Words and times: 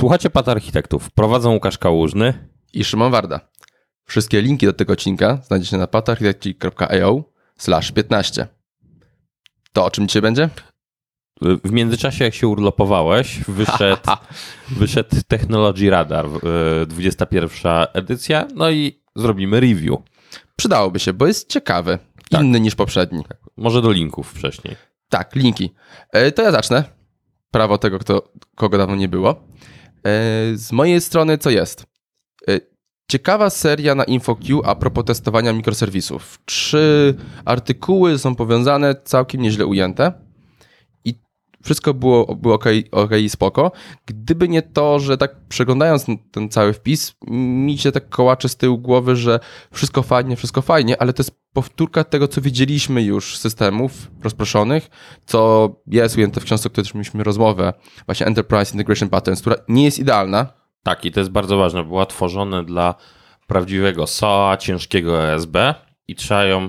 Słuchacie 0.00 0.30
Pat 0.30 0.48
Architektów. 0.48 1.10
Prowadzą 1.10 1.52
Łukasz 1.52 1.78
Kałużny 1.78 2.48
i 2.72 2.84
Szymon 2.84 3.12
Warda. 3.12 3.40
Wszystkie 4.04 4.42
linki 4.42 4.66
do 4.66 4.72
tego 4.72 4.92
odcinka 4.92 5.38
znajdziecie 5.46 5.76
na 5.78 5.86
patarchitekci.io 5.86 7.24
slash 7.56 7.92
15. 7.92 8.46
To 9.72 9.84
o 9.84 9.90
czym 9.90 10.08
dzisiaj 10.08 10.22
będzie? 10.22 10.48
W 11.64 11.70
międzyczasie, 11.70 12.24
jak 12.24 12.34
się 12.34 12.48
urlopowałeś, 12.48 13.40
wyszedł, 13.48 14.02
wyszedł 14.80 15.16
Technology 15.28 15.90
Radar, 15.90 16.26
21 16.86 17.72
edycja, 17.92 18.46
no 18.54 18.70
i 18.70 19.02
zrobimy 19.16 19.60
review. 19.60 19.98
Przydałoby 20.56 20.98
się, 20.98 21.12
bo 21.12 21.26
jest 21.26 21.48
ciekawy, 21.48 21.98
tak. 22.30 22.42
inny 22.42 22.60
niż 22.60 22.74
poprzedni. 22.74 23.24
Może 23.56 23.82
do 23.82 23.92
linków 23.92 24.32
wcześniej. 24.32 24.76
Tak, 25.08 25.34
linki. 25.34 25.70
E, 26.12 26.32
to 26.32 26.42
ja 26.42 26.52
zacznę. 26.52 26.84
Prawo 27.50 27.78
tego, 27.78 27.98
kto, 27.98 28.32
kogo 28.54 28.78
dawno 28.78 28.96
nie 28.96 29.08
było. 29.08 29.50
E, 30.04 30.10
z 30.54 30.72
mojej 30.72 31.00
strony 31.00 31.38
co 31.38 31.50
jest? 31.50 31.86
E, 32.48 32.60
ciekawa 33.10 33.50
seria 33.50 33.94
na 33.94 34.04
InfoQ 34.04 34.62
a 34.64 34.74
propos 34.74 35.04
testowania 35.04 35.52
mikroserwisów. 35.52 36.38
Trzy 36.44 37.14
artykuły 37.44 38.18
są 38.18 38.34
powiązane, 38.34 38.94
całkiem 39.04 39.42
nieźle 39.42 39.66
ujęte 39.66 40.29
wszystko 41.62 41.94
było, 41.94 42.36
było 42.36 42.54
ok, 42.54 42.64
ok 42.90 43.10
i 43.20 43.28
spoko. 43.28 43.72
Gdyby 44.06 44.48
nie 44.48 44.62
to, 44.62 44.98
że 44.98 45.18
tak 45.18 45.36
przeglądając 45.48 46.06
ten 46.32 46.48
cały 46.48 46.72
wpis, 46.72 47.14
mi 47.30 47.78
się 47.78 47.92
tak 47.92 48.08
kołacze 48.08 48.48
z 48.48 48.56
tyłu 48.56 48.78
głowy, 48.78 49.16
że 49.16 49.40
wszystko 49.72 50.02
fajnie, 50.02 50.36
wszystko 50.36 50.62
fajnie, 50.62 51.02
ale 51.02 51.12
to 51.12 51.20
jest 51.20 51.40
powtórka 51.52 52.04
tego, 52.04 52.28
co 52.28 52.40
widzieliśmy 52.40 53.02
już 53.02 53.36
systemów 53.38 54.10
rozproszonych, 54.22 54.90
co 55.26 55.68
jest 55.86 56.16
ujęte 56.16 56.40
w 56.40 56.44
książce, 56.44 56.66
o 56.66 56.70
której 56.70 56.84
też 56.84 56.94
mieliśmy 56.94 57.24
rozmowę, 57.24 57.72
właśnie 58.06 58.26
Enterprise 58.26 58.72
Integration 58.72 59.08
Patterns, 59.08 59.40
która 59.40 59.56
nie 59.68 59.84
jest 59.84 59.98
idealna. 59.98 60.46
Tak, 60.82 61.04
i 61.04 61.12
to 61.12 61.20
jest 61.20 61.30
bardzo 61.30 61.56
ważne. 61.56 61.84
Była 61.84 62.06
tworzona 62.06 62.62
dla 62.62 62.94
prawdziwego 63.46 64.06
SOA, 64.06 64.56
ciężkiego 64.56 65.32
ESB 65.32 65.56
i 66.08 66.14
trzeba 66.14 66.44
ją 66.44 66.68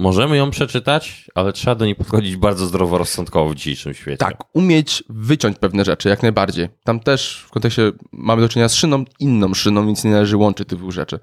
Możemy 0.00 0.36
ją 0.36 0.50
przeczytać, 0.50 1.30
ale 1.34 1.52
trzeba 1.52 1.74
do 1.74 1.84
niej 1.84 1.94
podchodzić 1.94 2.36
bardzo 2.36 2.66
zdroworozsądkowo 2.66 3.50
w 3.50 3.54
dzisiejszym 3.54 3.94
świecie. 3.94 4.16
Tak, 4.16 4.36
umieć 4.54 5.04
wyciąć 5.08 5.58
pewne 5.58 5.84
rzeczy, 5.84 6.08
jak 6.08 6.22
najbardziej. 6.22 6.68
Tam 6.84 7.00
też 7.00 7.44
w 7.46 7.50
kontekście 7.50 7.92
mamy 8.12 8.42
do 8.42 8.48
czynienia 8.48 8.68
z 8.68 8.74
szyną, 8.74 9.04
inną 9.18 9.54
szyną, 9.54 9.86
więc 9.86 10.04
nie 10.04 10.10
należy 10.10 10.36
łączyć 10.36 10.68
tych 10.68 10.78
dwóch 10.78 10.92
rzeczy. 10.92 11.18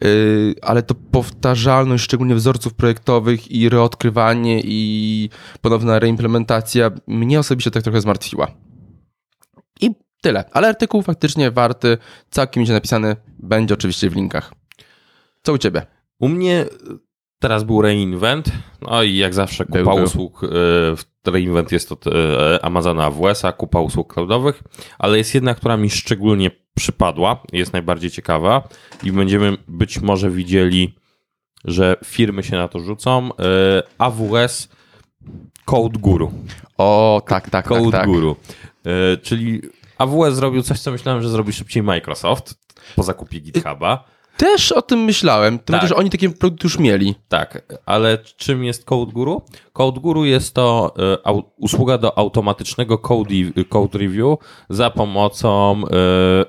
Yy, 0.00 0.54
ale 0.62 0.82
to 0.82 0.94
powtarzalność, 0.94 2.04
szczególnie 2.04 2.34
wzorców 2.34 2.74
projektowych 2.74 3.50
i 3.50 3.68
reodkrywanie 3.68 4.60
i 4.64 5.30
ponowna 5.60 5.98
reimplementacja 5.98 6.90
mnie 7.06 7.38
osobiście 7.38 7.70
tak 7.70 7.82
trochę 7.82 8.00
zmartwiła. 8.00 8.50
I 9.80 9.90
tyle. 10.20 10.44
Ale 10.52 10.68
artykuł 10.68 11.02
faktycznie 11.02 11.50
warty, 11.50 11.98
całkiem 12.30 12.66
się 12.66 12.72
napisany, 12.72 13.16
będzie 13.38 13.74
oczywiście 13.74 14.10
w 14.10 14.16
linkach. 14.16 14.52
Co 15.42 15.52
u 15.52 15.58
ciebie? 15.58 15.86
U 16.18 16.28
mnie 16.28 16.66
Teraz 17.38 17.64
był 17.64 17.82
reinvent, 17.82 18.52
no 18.82 19.02
i 19.02 19.16
jak 19.16 19.34
zawsze 19.34 19.64
kupa 19.64 19.94
był, 19.94 20.04
usług, 20.04 20.44
e, 20.44 21.30
reinvent 21.30 21.72
jest 21.72 21.88
to 21.88 21.96
e, 22.12 22.64
Amazona 22.64 23.04
AWS-a, 23.04 23.52
kupa 23.52 23.80
usług 23.80 24.14
cloudowych, 24.14 24.62
ale 24.98 25.18
jest 25.18 25.34
jedna, 25.34 25.54
która 25.54 25.76
mi 25.76 25.90
szczególnie 25.90 26.50
przypadła, 26.74 27.42
jest 27.52 27.72
najbardziej 27.72 28.10
ciekawa 28.10 28.68
i 29.02 29.12
będziemy 29.12 29.56
być 29.68 30.00
może 30.00 30.30
widzieli, 30.30 30.94
że 31.64 31.96
firmy 32.04 32.42
się 32.42 32.56
na 32.56 32.68
to 32.68 32.80
rzucą. 32.80 33.30
E, 33.38 33.82
AWS 33.98 34.68
Code 35.64 35.98
Guru. 35.98 36.32
O, 36.78 37.22
tak, 37.26 37.50
tak, 37.50 37.66
Code 37.68 37.82
tak, 37.82 37.92
tak. 37.92 38.06
Guru. 38.06 38.36
Czyli 39.22 39.62
AWS 39.98 40.34
zrobił 40.34 40.62
coś, 40.62 40.80
co 40.80 40.90
myślałem, 40.90 41.22
że 41.22 41.28
zrobi 41.28 41.52
szybciej 41.52 41.82
Microsoft 41.82 42.54
po 42.96 43.02
zakupie 43.02 43.40
GitHuba. 43.40 44.04
Też 44.38 44.72
o 44.72 44.82
tym 44.82 44.98
myślałem, 45.00 45.58
tym 45.58 45.78
tak. 45.78 45.88
że 45.88 45.96
oni 45.96 46.10
takie 46.10 46.30
produkty 46.30 46.66
już 46.66 46.78
mieli. 46.78 47.14
Tak, 47.28 47.62
ale 47.86 48.18
czym 48.18 48.64
jest 48.64 48.84
Code 48.84 49.12
Guru? 49.12 49.42
Code 49.72 50.00
Guru 50.00 50.24
jest 50.24 50.54
to 50.54 50.94
y, 51.28 51.42
usługa 51.56 51.98
do 51.98 52.18
automatycznego 52.18 52.98
code, 52.98 53.34
code 53.68 53.98
review 53.98 54.38
za 54.70 54.90
pomocą 54.90 55.82
y, 55.82 55.88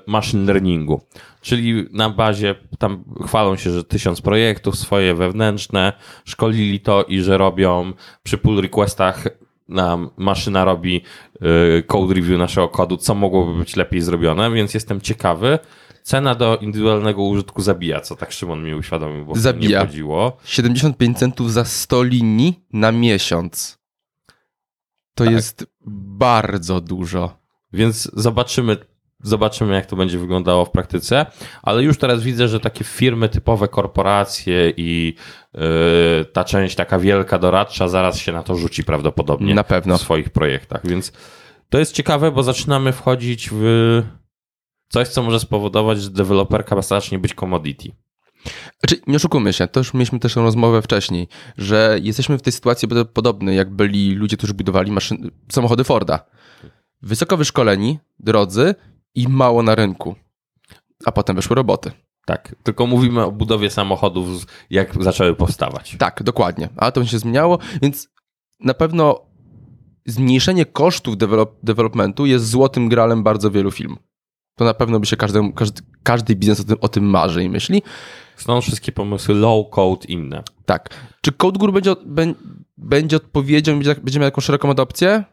machine 0.06 0.46
learningu. 0.46 1.00
Czyli 1.40 1.86
na 1.92 2.10
bazie, 2.10 2.54
tam 2.78 3.04
chwalą 3.26 3.56
się, 3.56 3.70
że 3.70 3.84
tysiąc 3.84 4.20
projektów 4.20 4.76
swoje 4.76 5.14
wewnętrzne, 5.14 5.92
szkolili 6.24 6.80
to 6.80 7.02
i 7.02 7.20
że 7.20 7.38
robią 7.38 7.92
przy 8.22 8.38
pull 8.38 8.60
requestach 8.60 9.24
nam 9.68 10.10
maszyna 10.16 10.64
robi 10.64 11.02
y, 11.78 11.82
code 11.86 12.14
review 12.14 12.38
naszego 12.38 12.68
kodu, 12.68 12.96
co 12.96 13.14
mogłoby 13.14 13.58
być 13.58 13.76
lepiej 13.76 14.00
zrobione, 14.00 14.50
więc 14.50 14.74
jestem 14.74 15.00
ciekawy, 15.00 15.58
cena 16.02 16.34
do 16.34 16.56
indywidualnego 16.56 17.22
użytku 17.22 17.62
zabija, 17.62 18.00
co 18.00 18.16
tak 18.16 18.32
Szymon 18.32 18.64
mi 18.64 18.74
uświadomił, 18.74 19.26
bo 19.26 19.36
zabija. 19.36 19.80
nie 19.80 19.86
chodziło. 19.86 20.36
75 20.44 21.18
centów 21.18 21.52
za 21.52 21.64
100 21.64 22.02
linii 22.02 22.64
na 22.72 22.92
miesiąc. 22.92 23.78
To 25.14 25.24
tak. 25.24 25.32
jest 25.32 25.66
bardzo 25.86 26.80
dużo. 26.80 27.40
Więc 27.72 28.10
zobaczymy, 28.14 28.76
zobaczymy, 29.22 29.74
jak 29.74 29.86
to 29.86 29.96
będzie 29.96 30.18
wyglądało 30.18 30.64
w 30.64 30.70
praktyce, 30.70 31.26
ale 31.62 31.82
już 31.82 31.98
teraz 31.98 32.22
widzę, 32.22 32.48
że 32.48 32.60
takie 32.60 32.84
firmy 32.84 33.28
typowe, 33.28 33.68
korporacje 33.68 34.72
i 34.76 35.14
yy, 35.54 35.60
ta 36.32 36.44
część 36.44 36.74
taka 36.74 36.98
wielka 36.98 37.38
doradcza 37.38 37.88
zaraz 37.88 38.18
się 38.18 38.32
na 38.32 38.42
to 38.42 38.56
rzuci 38.56 38.84
prawdopodobnie 38.84 39.54
na 39.54 39.64
pewno. 39.64 39.98
w 39.98 40.00
swoich 40.00 40.30
projektach, 40.30 40.86
więc 40.86 41.12
to 41.68 41.78
jest 41.78 41.92
ciekawe, 41.92 42.30
bo 42.30 42.42
zaczynamy 42.42 42.92
wchodzić 42.92 43.48
w 43.52 44.02
Coś, 44.92 45.08
co 45.08 45.22
może 45.22 45.40
spowodować, 45.40 46.02
że 46.02 46.10
deweloperka 46.10 46.82
zacznie 46.82 47.18
być 47.18 47.34
commodity. 47.34 47.92
Znaczy, 48.80 49.02
nie 49.06 49.16
oszukujmy 49.16 49.52
się, 49.52 49.66
to 49.66 49.80
już 49.80 49.94
mieliśmy 49.94 50.18
też 50.18 50.34
tę 50.34 50.40
rozmowę 50.40 50.82
wcześniej, 50.82 51.28
że 51.58 51.98
jesteśmy 52.02 52.38
w 52.38 52.42
tej 52.42 52.52
sytuacji 52.52 52.88
podobnej, 53.12 53.56
jak 53.56 53.70
byli 53.70 54.14
ludzie, 54.14 54.36
którzy 54.36 54.54
budowali 54.54 54.92
maszyn, 54.92 55.30
samochody 55.52 55.84
Forda. 55.84 56.24
Wysoko 57.02 57.36
wyszkoleni, 57.36 57.98
drodzy 58.18 58.74
i 59.14 59.28
mało 59.28 59.62
na 59.62 59.74
rynku. 59.74 60.14
A 61.04 61.12
potem 61.12 61.36
wyszły 61.36 61.56
roboty. 61.56 61.92
Tak, 62.26 62.54
tylko 62.62 62.86
mówimy 62.86 63.24
o 63.24 63.32
budowie 63.32 63.70
samochodów, 63.70 64.46
jak 64.70 65.02
zaczęły 65.02 65.34
powstawać. 65.34 65.96
Tak, 65.98 66.22
dokładnie. 66.22 66.68
A 66.76 66.90
to 66.90 67.04
się 67.04 67.18
zmieniało, 67.18 67.58
więc 67.82 68.08
na 68.60 68.74
pewno 68.74 69.20
zmniejszenie 70.06 70.66
kosztów 70.66 71.16
develop 71.16 71.58
developmentu 71.62 72.26
jest 72.26 72.48
złotym 72.48 72.88
gralem 72.88 73.22
bardzo 73.22 73.50
wielu 73.50 73.70
firm 73.70 73.96
to 74.60 74.64
na 74.64 74.74
pewno 74.74 75.00
by 75.00 75.06
się 75.06 75.16
każdy, 75.16 75.52
każdy, 75.52 75.82
każdy 76.02 76.36
biznes 76.36 76.60
o 76.60 76.64
tym, 76.64 76.76
o 76.80 76.88
tym 76.88 77.04
marzy 77.04 77.44
i 77.44 77.48
myśli. 77.48 77.82
Są 78.36 78.60
wszystkie 78.60 78.92
pomysły 78.92 79.34
low 79.34 79.70
code 79.70 80.06
inne. 80.08 80.42
Tak. 80.66 80.88
Czy 81.20 81.32
CodeGuru 81.32 81.72
będzie, 81.72 81.94
będzie 82.76 83.16
odpowiedzią, 83.16 83.72
będzie, 83.72 83.94
będzie 83.94 84.18
miał 84.18 84.26
jakąś 84.26 84.44
szeroką 84.44 84.70
adopcję? 84.70 85.24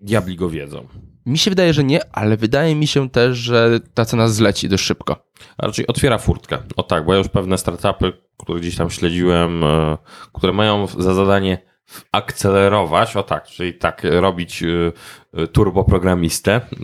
Diabli 0.00 0.36
go 0.36 0.50
wiedzą. 0.50 0.86
Mi 1.26 1.38
się 1.38 1.50
wydaje, 1.50 1.74
że 1.74 1.84
nie, 1.84 2.14
ale 2.14 2.36
wydaje 2.36 2.74
mi 2.74 2.86
się 2.86 3.10
też, 3.10 3.38
że 3.38 3.80
ta 3.94 4.04
cena 4.04 4.28
zleci 4.28 4.68
dość 4.68 4.84
szybko. 4.84 5.16
A 5.58 5.66
raczej 5.66 5.86
otwiera 5.86 6.18
furtkę. 6.18 6.58
O 6.76 6.82
tak, 6.82 7.04
bo 7.04 7.12
ja 7.12 7.18
już 7.18 7.28
pewne 7.28 7.58
startupy, 7.58 8.12
które 8.36 8.60
gdzieś 8.60 8.76
tam 8.76 8.90
śledziłem, 8.90 9.64
e, 9.64 9.98
które 10.32 10.52
mają 10.52 10.86
za 10.86 11.14
zadanie 11.14 11.73
akcelerować, 12.12 13.16
o 13.16 13.22
tak, 13.22 13.46
czyli 13.46 13.74
tak, 13.74 14.02
robić 14.04 14.62
y, 14.62 14.92
y, 15.38 15.48
turboprogramistę, 15.48 16.60
y, 16.72 16.80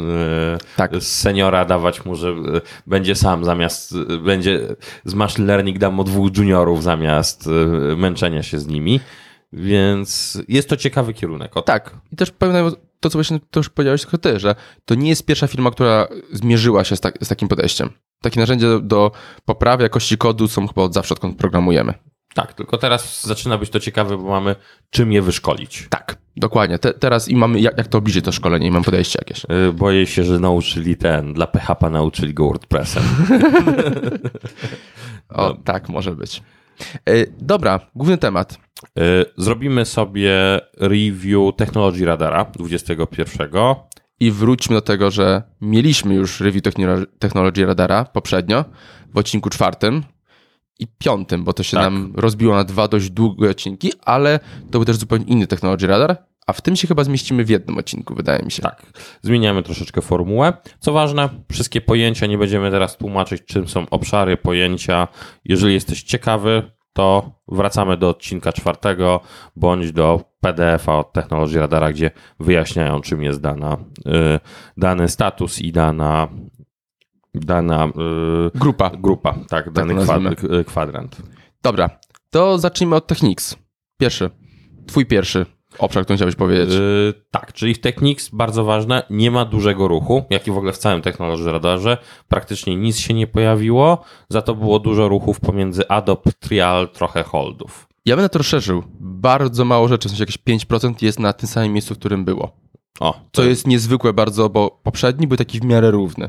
tak. 0.77 0.91
seniora 1.01 1.65
dawać 1.65 2.05
mu, 2.05 2.17
że 2.17 2.35
będzie 2.87 3.15
sam 3.15 3.45
zamiast, 3.45 3.95
będzie 4.25 4.61
z 5.05 5.15
machine 5.15 5.47
learning 5.47 5.79
dam 5.79 5.95
mu 5.95 6.05
dwóch 6.05 6.37
juniorów 6.37 6.83
zamiast 6.83 7.49
męczenia 7.97 8.43
się 8.43 8.59
z 8.59 8.67
nimi, 8.67 9.01
więc 9.53 10.39
jest 10.49 10.69
to 10.69 10.77
ciekawy 10.77 11.15
kierunek. 11.15 11.57
O 11.57 11.63
tak. 11.63 11.97
I 12.13 12.17
też 12.17 12.31
pewne 12.31 12.71
to, 13.01 13.11
co 13.11 13.19
właśnie 13.19 13.41
to 13.51 13.61
już 13.61 13.69
powiedziałeś 13.69 14.03
tylko 14.03 14.19
ty, 14.19 14.41
że 14.41 14.55
to 14.85 14.95
nie 14.95 15.09
jest 15.09 15.27
pierwsza 15.27 15.47
firma, 15.47 15.71
która 15.71 16.09
zmierzyła 16.33 16.85
się 16.85 16.97
z, 16.97 17.01
tak, 17.01 17.19
z 17.21 17.29
takim 17.29 17.49
podejściem. 17.49 17.91
Takie 18.23 18.41
narzędzie 18.41 18.67
do, 18.67 18.81
do 18.81 19.13
poprawy 19.45 19.83
jakości 19.83 20.19
kodu 20.19 20.49
są 20.49 20.69
chyba 20.69 20.83
od 20.83 20.95
zawsze, 20.95 21.15
odkąd 21.15 21.39
programujemy. 21.39 21.95
Tak, 22.35 22.55
tylko 22.55 22.79
teraz 22.79 23.27
zaczyna 23.27 23.59
być 23.59 23.71
to 23.71 23.81
ciekawe, 23.81 24.17
bo 24.17 24.23
mamy 24.23 24.57
czym 24.91 25.13
je 25.13 25.23
wyszkolić. 25.23 25.87
Tak, 25.91 26.19
dokładnie. 26.37 26.79
Te, 26.79 26.95
teraz 26.95 27.29
i 27.29 27.37
mamy, 27.37 27.61
jak, 27.61 27.79
jak 27.79 27.89
to 27.89 27.99
obliżyć 27.99 28.25
to 28.25 28.33
szkolenie 28.33 28.67
i 28.67 28.71
mam 28.71 28.83
podejście 28.83 29.19
jakieś. 29.23 29.47
Yy, 29.49 29.73
boję 29.73 30.07
się, 30.07 30.25
że 30.25 30.39
nauczyli 30.39 30.97
ten, 30.97 31.35
dla 31.35 31.47
PHP 31.47 31.91
nauczyli 31.91 32.35
go 32.35 32.45
WordPressem. 32.45 33.03
o, 35.29 35.49
no. 35.49 35.57
tak, 35.65 35.89
może 35.89 36.17
być. 36.17 36.43
Yy, 37.07 37.33
dobra, 37.41 37.81
główny 37.95 38.19
temat. 38.19 38.59
Yy, 38.97 39.03
zrobimy 39.37 39.85
sobie 39.85 40.61
review 40.77 41.57
Technology 41.57 42.05
Radara 42.05 42.45
21. 42.45 43.51
I 44.21 44.31
wróćmy 44.31 44.77
do 44.77 44.83
tego, 44.83 45.11
że 45.11 45.43
mieliśmy 45.61 46.15
już 46.15 46.41
review 46.41 46.63
Technology 47.19 47.67
Radara 47.67 48.05
poprzednio 48.05 48.65
w 49.15 49.19
odcinku 49.19 49.51
czwartym, 49.51 50.03
i 50.81 50.87
piątym, 50.99 51.45
bo 51.45 51.53
to 51.53 51.63
się 51.63 51.77
tak. 51.77 51.85
nam 51.85 52.13
rozbiło 52.17 52.55
na 52.55 52.65
dwa 52.65 52.89
dość 52.89 53.11
długie 53.11 53.51
odcinki, 53.51 53.93
ale 54.05 54.41
to 54.71 54.79
był 54.79 54.85
też 54.85 54.97
zupełnie 54.97 55.25
inny 55.25 55.47
Technology 55.47 55.87
Radar 55.87 56.31
a 56.51 56.53
w 56.53 56.61
tym 56.61 56.77
się 56.77 56.89
chyba 56.89 57.05
zmieścimy 57.05 57.45
w 57.45 57.51
jednym 57.51 57.79
odcinku, 57.79 58.15
wydaje 58.15 58.43
mi 58.43 58.51
się. 58.51 58.63
Tak, 58.63 58.83
zmieniamy 59.23 59.63
troszeczkę 59.63 60.03
formułę. 60.03 60.53
Co 60.81 60.93
ważne, 60.93 61.29
wszystkie 61.53 61.81
pojęcia 61.81 62.27
nie 62.27 62.39
będziemy 62.39 62.71
teraz 62.71 62.97
tłumaczyć, 62.97 63.43
czym 63.47 63.69
są 63.69 63.87
obszary, 63.91 64.37
pojęcia. 64.37 65.09
Jeżeli 65.45 65.75
jesteś 65.75 66.03
ciekawy, 66.03 66.71
to 66.93 67.33
wracamy 67.49 67.97
do 67.97 68.09
odcinka 68.09 68.53
czwartego 68.53 69.21
bądź 69.57 69.93
do 69.93 70.21
PDF-a 70.41 70.99
od 70.99 71.13
technologii 71.13 71.59
radara, 71.59 71.93
gdzie 71.93 72.11
wyjaśniają, 72.41 73.01
czym 73.01 73.23
jest 73.23 73.41
dana, 73.41 73.77
y, 74.07 74.41
dany 74.77 75.09
status 75.09 75.59
i 75.59 75.73
dana, 75.73 76.29
dana 77.35 77.87
y, 77.87 78.59
Grupa. 78.59 78.91
grupa, 78.91 79.35
tak, 79.49 79.71
dany 79.71 79.95
nazwijmy. 79.95 80.37
kwad, 80.37 80.51
y, 80.53 80.65
kwadrant. 80.65 81.17
Dobra, 81.63 81.91
to 82.31 82.59
zacznijmy 82.59 82.97
od 82.97 83.07
Technics. 83.07 83.57
Pierwszy. 83.99 84.31
Twój 84.87 85.07
pierwszy 85.07 85.47
obszar, 85.79 86.05
który 86.05 86.17
chciałbyś 86.17 86.37
powiedzieć. 86.37 86.71
Yy, 86.71 87.15
tak, 87.31 87.53
czyli 87.53 87.75
w 87.75 87.81
Technics 87.81 88.29
bardzo 88.29 88.65
ważne, 88.65 89.03
nie 89.11 89.31
ma 89.31 89.45
dużego 89.45 89.89
ruchu, 89.89 90.25
jak 90.31 90.47
i 90.47 90.51
w 90.51 90.57
ogóle 90.57 90.73
w 90.73 90.79
całym 90.79 91.03
technologii 91.03 91.45
radarze. 91.45 91.99
Praktycznie 92.29 92.77
nic 92.77 92.99
się 92.99 93.15
nie 93.15 93.27
pojawiło, 93.27 94.05
za 94.29 94.43
to 94.43 94.55
było 94.55 94.79
dużo 94.79 95.09
ruchów 95.09 95.41
pomiędzy 95.41 95.89
adopt, 95.89 96.41
trial, 96.41 96.89
trochę 96.89 97.23
holdów. 97.23 97.89
Ja 98.07 98.17
będę 98.17 98.29
to 98.29 98.39
rozszerzył. 98.39 98.83
Bardzo 99.01 99.65
mało 99.65 99.89
rzeczy, 99.89 100.09
w 100.09 100.11
sensie 100.11 100.23
jakieś 100.23 100.67
5% 100.67 101.03
jest 101.03 101.21
na 101.21 101.33
tym 101.33 101.49
samym 101.49 101.73
miejscu, 101.73 101.95
w 101.95 101.99
którym 101.99 102.25
było. 102.25 102.53
O, 103.01 103.21
Co 103.33 103.43
jest 103.43 103.67
niezwykłe 103.67 104.13
bardzo, 104.13 104.49
bo 104.49 104.81
poprzedni 104.83 105.27
był 105.27 105.37
taki 105.37 105.61
w 105.61 105.65
miarę 105.65 105.91
równy. 105.91 106.29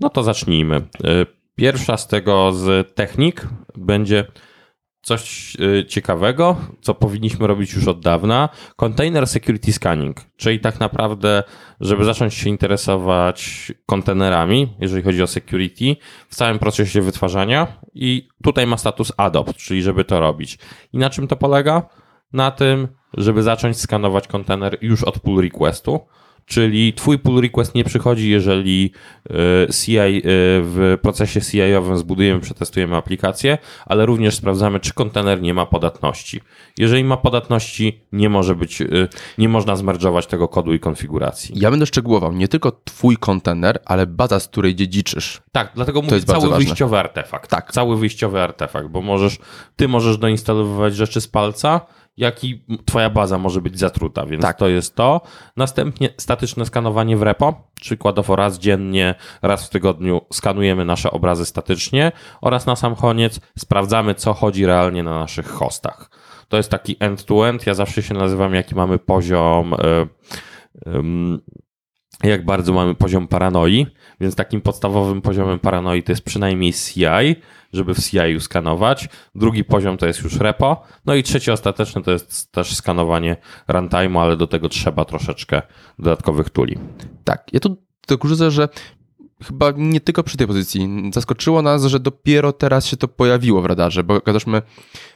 No 0.00 0.10
to 0.10 0.22
zacznijmy. 0.22 0.80
Yy, 1.04 1.26
Pierwsza 1.56 1.96
z 1.96 2.08
tego 2.08 2.52
z 2.52 2.94
technik 2.94 3.48
będzie 3.76 4.24
coś 5.02 5.54
yy, 5.58 5.84
ciekawego, 5.84 6.56
co 6.80 6.94
powinniśmy 6.94 7.46
robić 7.46 7.74
już 7.74 7.88
od 7.88 8.00
dawna. 8.00 8.48
Container 8.76 9.26
Security 9.26 9.72
Scanning, 9.72 10.20
czyli 10.36 10.60
tak 10.60 10.80
naprawdę, 10.80 11.42
żeby 11.80 12.04
zacząć 12.04 12.34
się 12.34 12.50
interesować 12.50 13.72
kontenerami, 13.86 14.68
jeżeli 14.80 15.02
chodzi 15.02 15.22
o 15.22 15.26
security, 15.26 15.96
w 16.28 16.34
całym 16.34 16.58
procesie 16.58 17.02
wytwarzania 17.02 17.66
i 17.94 18.28
tutaj 18.42 18.66
ma 18.66 18.76
status 18.76 19.12
adopt, 19.16 19.56
czyli 19.56 19.82
żeby 19.82 20.04
to 20.04 20.20
robić. 20.20 20.58
I 20.92 20.98
na 20.98 21.10
czym 21.10 21.28
to 21.28 21.36
polega? 21.36 21.82
Na 22.32 22.50
tym, 22.50 22.88
żeby 23.16 23.42
zacząć 23.42 23.80
skanować 23.80 24.28
kontener 24.28 24.78
już 24.80 25.04
od 25.04 25.20
pull 25.20 25.42
requestu, 25.42 26.00
czyli 26.50 26.92
twój 26.92 27.18
pull 27.18 27.40
request 27.40 27.74
nie 27.74 27.84
przychodzi, 27.84 28.30
jeżeli 28.30 28.92
y, 29.30 29.72
CI, 29.72 29.98
y, 29.98 30.22
w 30.62 30.98
procesie 31.02 31.40
CI-owym 31.40 31.96
zbudujemy, 31.96 32.40
przetestujemy 32.40 32.96
aplikację, 32.96 33.58
ale 33.86 34.06
również 34.06 34.34
sprawdzamy, 34.34 34.80
czy 34.80 34.94
kontener 34.94 35.42
nie 35.42 35.54
ma 35.54 35.66
podatności. 35.66 36.40
Jeżeli 36.78 37.04
ma 37.04 37.16
podatności, 37.16 38.04
nie 38.12 38.28
może 38.28 38.54
być, 38.54 38.80
y, 38.80 39.08
nie 39.38 39.48
można 39.48 39.76
zmerdżować 39.76 40.26
tego 40.26 40.48
kodu 40.48 40.74
i 40.74 40.80
konfiguracji. 40.80 41.54
Ja 41.58 41.70
będę 41.70 41.86
szczegółował 41.86 42.32
nie 42.32 42.48
tylko 42.48 42.72
twój 42.84 43.16
kontener, 43.16 43.78
ale 43.84 44.06
baza, 44.06 44.40
z 44.40 44.48
której 44.48 44.74
dziedziczysz. 44.74 45.42
Tak, 45.52 45.72
dlatego 45.74 46.02
mówię 46.02 46.14
jest 46.14 46.26
bardzo 46.26 46.40
cały 46.40 46.50
ważne. 46.50 46.64
wyjściowy 46.64 46.98
artefakt. 46.98 47.50
Tak. 47.50 47.72
Cały 47.72 47.96
wyjściowy 47.96 48.40
artefakt, 48.42 48.88
bo 48.88 49.02
możesz, 49.02 49.38
ty 49.76 49.88
możesz 49.88 50.18
doinstalowywać 50.18 50.94
rzeczy 50.94 51.20
z 51.20 51.28
palca, 51.28 51.80
jak 52.20 52.44
i 52.44 52.64
twoja 52.84 53.10
baza 53.10 53.38
może 53.38 53.60
być 53.60 53.78
zatruta, 53.78 54.26
więc 54.26 54.42
Tak. 54.42 54.58
to 54.58 54.68
jest 54.68 54.94
to. 54.94 55.20
Następnie 55.56 56.08
statyczne 56.16 56.66
skanowanie 56.66 57.16
w 57.16 57.22
repo, 57.22 57.70
przykładowo 57.80 58.36
raz 58.36 58.58
dziennie, 58.58 59.14
raz 59.42 59.66
w 59.66 59.70
tygodniu 59.70 60.20
skanujemy 60.32 60.84
nasze 60.84 61.10
obrazy 61.10 61.46
statycznie 61.46 62.12
oraz 62.40 62.66
na 62.66 62.76
sam 62.76 62.96
koniec 62.96 63.40
sprawdzamy, 63.58 64.14
co 64.14 64.34
chodzi 64.34 64.66
realnie 64.66 65.02
na 65.02 65.18
naszych 65.18 65.46
hostach. 65.48 66.10
To 66.48 66.56
jest 66.56 66.70
taki 66.70 66.96
end-to-end. 67.00 67.66
Ja 67.66 67.74
zawsze 67.74 68.02
się 68.02 68.14
nazywam, 68.14 68.54
jaki 68.54 68.74
mamy 68.74 68.98
poziom. 68.98 69.74
em, 70.86 71.40
jak 72.24 72.44
bardzo 72.44 72.72
mamy 72.72 72.94
poziom 72.94 73.28
paranoi, 73.28 73.86
więc 74.20 74.34
takim 74.34 74.60
podstawowym 74.60 75.22
poziomem 75.22 75.58
paranoi 75.58 76.02
to 76.02 76.12
jest 76.12 76.24
przynajmniej 76.24 76.72
CI, 76.72 77.36
żeby 77.72 77.94
w 77.94 77.98
CI 77.98 78.40
skanować. 78.40 79.08
Drugi 79.34 79.64
poziom 79.64 79.96
to 79.96 80.06
jest 80.06 80.22
już 80.22 80.36
repo. 80.36 80.82
No 81.06 81.14
i 81.14 81.22
trzeci 81.22 81.50
ostateczny 81.50 82.02
to 82.02 82.10
jest 82.10 82.52
też 82.52 82.74
skanowanie 82.74 83.36
runtime'u, 83.68 84.18
ale 84.20 84.36
do 84.36 84.46
tego 84.46 84.68
trzeba 84.68 85.04
troszeczkę 85.04 85.62
dodatkowych 85.98 86.50
tuli. 86.50 86.78
Tak, 87.24 87.46
ja 87.52 87.60
tu 87.60 87.76
dorzucę, 88.08 88.50
że 88.50 88.68
chyba 89.44 89.72
nie 89.76 90.00
tylko 90.00 90.22
przy 90.22 90.36
tej 90.36 90.46
pozycji. 90.46 91.10
Zaskoczyło 91.14 91.62
nas, 91.62 91.84
że 91.84 92.00
dopiero 92.00 92.52
teraz 92.52 92.86
się 92.86 92.96
to 92.96 93.08
pojawiło 93.08 93.62
w 93.62 93.66
radarze, 93.66 94.04
bo 94.04 94.20
gadaśmy 94.20 94.62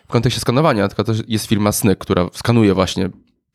w 0.08 0.10
kontekście 0.10 0.40
skanowania, 0.40 0.88
tylko 0.88 1.04
to 1.04 1.12
jest 1.28 1.46
firma 1.46 1.72
Snyk, 1.72 1.98
która 1.98 2.28
skanuje 2.32 2.74
właśnie 2.74 3.10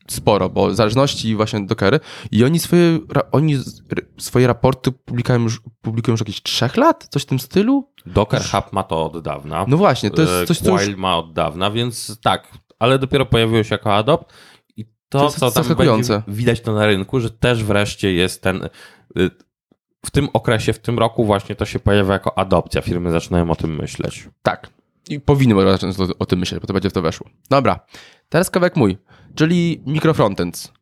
sporo, 0.08 0.48
bo 0.48 0.74
zależności 0.74 1.36
właśnie 1.36 1.66
Dockery 1.66 2.00
i 2.30 2.44
oni 2.44 2.58
swoje, 2.58 2.98
oni 3.32 3.58
swoje 4.18 4.46
raporty 4.46 4.92
publikują 4.92 5.40
już, 5.40 5.60
publikują 5.80 6.12
już 6.12 6.20
jakieś 6.20 6.42
trzech 6.42 6.76
lat? 6.76 7.08
Coś 7.10 7.22
w 7.22 7.26
tym 7.26 7.38
stylu? 7.38 7.92
Docker 8.06 8.42
Hub 8.42 8.72
ma 8.72 8.82
to 8.82 9.04
od 9.04 9.22
dawna. 9.22 9.64
No 9.68 9.76
właśnie, 9.76 10.10
to 10.10 10.22
E, 10.22 10.24
jest 10.24 10.48
coś, 10.48 10.58
co 10.58 10.82
już... 10.82 10.96
Ma 10.96 11.16
od 11.16 11.32
dawna, 11.32 11.70
więc 11.70 12.20
tak, 12.22 12.48
ale 12.78 12.98
dopiero 12.98 13.26
pojawiło 13.26 13.62
się 13.62 13.74
jako 13.74 13.94
adopt 13.94 14.32
i 14.76 14.84
to, 14.84 15.18
To 15.18 15.24
jest 15.24 15.38
co 15.38 15.50
tam 15.50 15.76
będzie 15.76 16.22
widać 16.28 16.60
to 16.60 16.74
na 16.74 16.86
rynku, 16.86 17.20
że 17.20 17.30
też 17.30 17.64
wreszcie 17.64 18.12
jest 18.12 18.42
ten 18.42 18.68
y, 19.18 19.30
w 20.06 20.10
tym 20.10 20.28
okresie, 20.32 20.72
w 20.72 20.78
tym 20.78 20.98
roku 20.98 21.24
właśnie 21.24 21.54
to 21.54 21.64
się 21.64 21.78
pojawia 21.78 22.12
jako 22.12 22.38
adopcja. 22.38 22.82
Firmy 22.82 23.10
zaczynają 23.10 23.50
o 23.50 23.56
tym 23.56 23.76
myśleć. 23.76 24.28
Tak. 24.42 24.70
I 25.08 25.20
powinny 25.20 25.64
zacząć 25.72 26.00
o, 26.00 26.18
o 26.18 26.26
tym 26.26 26.38
myśleć, 26.38 26.60
bo 26.60 26.66
to 26.66 26.72
będzie 26.72 26.90
w 26.90 26.92
to 26.92 27.02
weszło. 27.02 27.28
Dobra, 27.50 27.80
teraz 28.28 28.50
kawałek 28.50 28.76
mój, 28.76 28.98
czyli 29.34 29.80
microfrontends. 29.86 30.72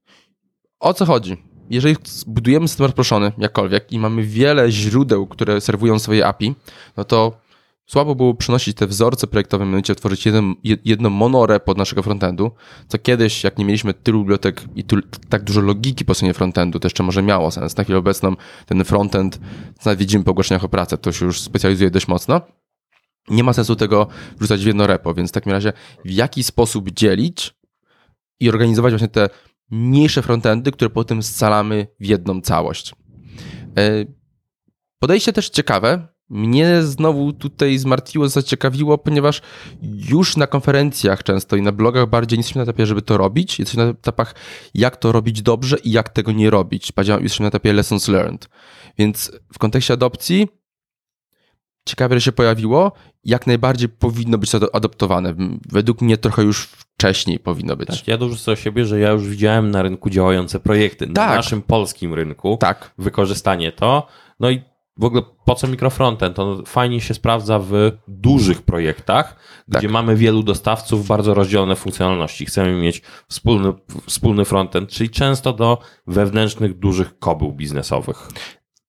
O 0.80 0.94
co 0.94 1.06
chodzi? 1.06 1.36
Jeżeli 1.70 1.96
budujemy 2.26 2.68
system 2.68 2.86
rozproszony, 2.86 3.32
jakkolwiek, 3.38 3.92
i 3.92 3.98
mamy 3.98 4.22
wiele 4.22 4.70
źródeł, 4.70 5.26
które 5.26 5.60
serwują 5.60 5.98
swoje 5.98 6.26
API, 6.26 6.54
no 6.96 7.04
to 7.04 7.40
słabo 7.86 8.14
było 8.14 8.34
przenosić 8.34 8.76
te 8.76 8.86
wzorce 8.86 9.26
projektowe, 9.26 9.64
mianowicie 9.64 9.94
tworzyć 9.94 10.26
jeden, 10.26 10.54
jed- 10.64 10.78
jedną 10.84 11.10
monorę 11.10 11.60
pod 11.60 11.78
naszego 11.78 12.02
frontendu, 12.02 12.50
co 12.88 12.98
kiedyś, 12.98 13.44
jak 13.44 13.58
nie 13.58 13.64
mieliśmy 13.64 13.94
tylu 13.94 14.20
bibliotek 14.20 14.64
i 14.76 14.84
tak 15.28 15.44
dużo 15.44 15.60
logiki 15.60 16.04
po 16.04 16.14
stronie 16.14 16.34
frontendu, 16.34 16.80
to 16.80 16.86
jeszcze 16.86 17.02
może 17.02 17.22
miało 17.22 17.50
sens. 17.50 17.76
Na 17.76 17.84
chwilę 17.84 17.98
obecną 17.98 18.36
ten 18.66 18.84
frontend, 18.84 19.40
nawet 19.84 19.98
widzimy 19.98 20.24
po 20.24 20.30
ogłoszeniach 20.30 20.64
o 20.64 20.68
pracę, 20.68 20.98
to 20.98 21.12
się 21.12 21.24
już 21.24 21.40
specjalizuje 21.40 21.90
dość 21.90 22.08
mocno 22.08 22.40
nie 23.30 23.44
ma 23.44 23.52
sensu 23.52 23.76
tego 23.76 24.06
wrzucać 24.38 24.64
w 24.64 24.66
jedno 24.66 24.86
repo, 24.86 25.14
więc 25.14 25.30
w 25.30 25.32
takim 25.32 25.52
razie 25.52 25.72
w 26.04 26.10
jaki 26.10 26.42
sposób 26.42 26.90
dzielić 26.90 27.54
i 28.40 28.48
organizować 28.48 28.92
właśnie 28.92 29.08
te 29.08 29.28
mniejsze 29.70 30.22
frontendy, 30.22 30.72
które 30.72 30.90
potem 30.90 31.22
scalamy 31.22 31.86
w 32.00 32.06
jedną 32.06 32.40
całość. 32.40 32.94
E, 33.78 34.04
Podejście 34.98 35.32
też 35.32 35.50
ciekawe. 35.50 36.08
Mnie 36.30 36.82
znowu 36.82 37.32
tutaj 37.32 37.78
zmartwiło, 37.78 38.28
zaciekawiło, 38.28 38.98
ponieważ 38.98 39.42
już 39.82 40.36
na 40.36 40.46
konferencjach 40.46 41.22
często 41.22 41.56
i 41.56 41.62
na 41.62 41.72
blogach 41.72 42.08
bardziej 42.08 42.38
nie 42.38 42.40
jesteśmy 42.40 42.58
na 42.58 42.62
etapie, 42.62 42.86
żeby 42.86 43.02
to 43.02 43.16
robić. 43.16 43.58
Jesteśmy 43.58 43.84
na 43.84 43.90
etapach, 43.90 44.34
jak 44.74 44.96
to 44.96 45.12
robić 45.12 45.42
dobrze 45.42 45.76
i 45.84 45.90
jak 45.90 46.08
tego 46.08 46.32
nie 46.32 46.50
robić. 46.50 46.92
Jesteśmy 46.96 47.44
na 47.44 47.48
etapie 47.48 47.72
lessons 47.72 48.08
learned. 48.08 48.48
Więc 48.98 49.32
w 49.52 49.58
kontekście 49.58 49.94
adopcji 49.94 50.48
ciekawe, 51.84 52.14
że 52.14 52.20
się 52.20 52.32
pojawiło. 52.32 52.92
Jak 53.24 53.46
najbardziej 53.46 53.88
powinno 53.88 54.38
być 54.38 54.50
to 54.50 54.74
adoptowane. 54.74 55.34
Według 55.68 56.00
mnie 56.00 56.16
trochę 56.16 56.42
już 56.42 56.68
wcześniej 57.02 57.38
powinno 57.38 57.76
być. 57.76 57.88
Tak, 57.88 58.08
ja 58.08 58.18
dorzucę 58.18 58.52
o 58.52 58.56
siebie, 58.56 58.84
że 58.84 58.98
ja 59.00 59.10
już 59.10 59.28
widziałem 59.28 59.70
na 59.70 59.82
rynku 59.82 60.10
działające 60.10 60.60
projekty. 60.60 61.06
Na 61.06 61.12
Tak. 61.14 61.36
naszym 61.36 61.62
polskim 61.62 62.14
rynku 62.14 62.56
Tak. 62.60 62.94
wykorzystanie 62.98 63.72
to. 63.72 64.06
No 64.40 64.50
i 64.50 64.62
w 64.96 65.04
ogóle 65.04 65.22
po 65.44 65.54
co 65.54 65.66
mikrofrontend? 65.66 66.38
On 66.38 66.64
fajnie 66.64 67.00
się 67.00 67.14
sprawdza 67.14 67.58
w 67.58 67.72
dużych 68.08 68.62
projektach, 68.62 69.36
Tak. 69.72 69.78
gdzie 69.78 69.88
mamy 69.88 70.16
wielu 70.16 70.42
dostawców, 70.42 71.06
bardzo 71.06 71.34
rozdzielone 71.34 71.76
funkcjonalności. 71.76 72.46
Chcemy 72.46 72.72
mieć 72.72 73.02
wspólny, 73.28 73.72
wspólny 74.06 74.44
frontend, 74.44 74.90
czyli 74.90 75.10
często 75.10 75.52
do 75.52 75.78
wewnętrznych, 76.06 76.78
dużych 76.78 77.18
kobył 77.18 77.52
biznesowych. 77.52 78.28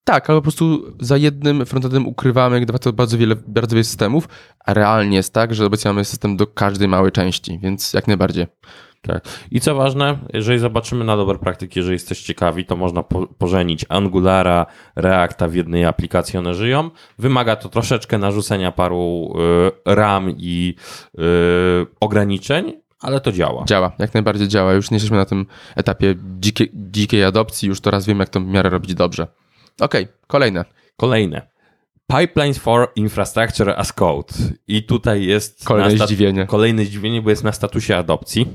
Tak, 0.04 0.30
ale 0.30 0.38
po 0.38 0.42
prostu 0.42 0.94
za 1.00 1.18
jednym 1.18 1.66
frontendem 1.66 2.08
ukrywamy 2.08 2.66
bardzo 2.94 3.18
wiele, 3.18 3.36
bardzo 3.48 3.76
wiele 3.76 3.84
systemów, 3.84 4.28
a 4.66 4.74
realnie 4.74 5.18
jest 5.18 5.34
tak, 5.34 5.56
że 5.56 5.66
obecnie 5.66 5.90
mamy 5.90 6.06
system 6.06 6.38
do 6.38 6.48
każdej 6.48 6.88
małej 6.88 7.12
części, 7.12 7.60
więc 7.64 7.94
jak 7.94 8.08
najbardziej. 8.08 8.48
Tak. 9.02 9.24
I 9.52 9.62
co 9.62 9.76
ważne, 9.76 10.18
jeżeli 10.34 10.60
zobaczymy 10.60 11.06
na 11.06 11.18
dobre 11.18 11.38
praktyki, 11.38 11.80
jeżeli 11.80 11.94
jesteście 11.94 12.26
ciekawi, 12.26 12.66
to 12.66 12.76
można 12.76 13.04
po, 13.04 13.28
pożenić 13.28 13.86
Angulara, 13.90 14.66
Reacta 14.96 15.48
w 15.48 15.54
jednej 15.54 15.86
aplikacji, 15.86 16.40
one 16.40 16.54
żyją. 16.54 16.90
Wymaga 17.20 17.56
to 17.56 17.70
troszeczkę 17.70 18.18
narzucenia 18.18 18.72
paru 18.72 19.34
y, 19.88 19.96
ram 19.96 20.34
i 20.38 20.76
y, 21.16 21.22
ograniczeń, 22.00 22.74
ale 23.00 23.22
to 23.22 23.32
działa. 23.32 23.66
Działa, 23.66 23.92
jak 24.00 24.14
najbardziej 24.14 24.48
działa. 24.48 24.74
Już 24.74 24.92
nie 24.92 24.96
jesteśmy 24.96 25.18
na 25.18 25.26
tym 25.26 25.46
etapie 25.76 26.16
dzikiej, 26.40 26.72
dzikiej 26.74 27.24
adopcji, 27.24 27.70
już 27.70 27.82
teraz 27.82 28.06
wiemy, 28.06 28.20
jak 28.20 28.30
to 28.30 28.40
w 28.40 28.46
miarę 28.46 28.70
robić 28.70 28.94
dobrze. 28.94 29.28
Okej, 29.80 30.08
kolejne. 30.28 30.66
Kolejne. 30.98 31.42
Pipelines 32.08 32.58
for 32.58 32.92
Infrastructure 32.96 33.70
as 33.78 33.94
Code. 33.94 34.34
I 34.68 34.84
tutaj 34.84 35.26
jest 35.26 35.66
Kolejne 35.66 35.90
na 35.92 35.96
sta- 35.96 36.06
zdziwienie. 36.06 36.46
Kolejne 36.46 36.86
zdziwienie, 36.86 37.22
bo 37.22 37.30
jest 37.30 37.44
na 37.44 37.52
statusie 37.52 37.98
adopcji. 37.98 38.48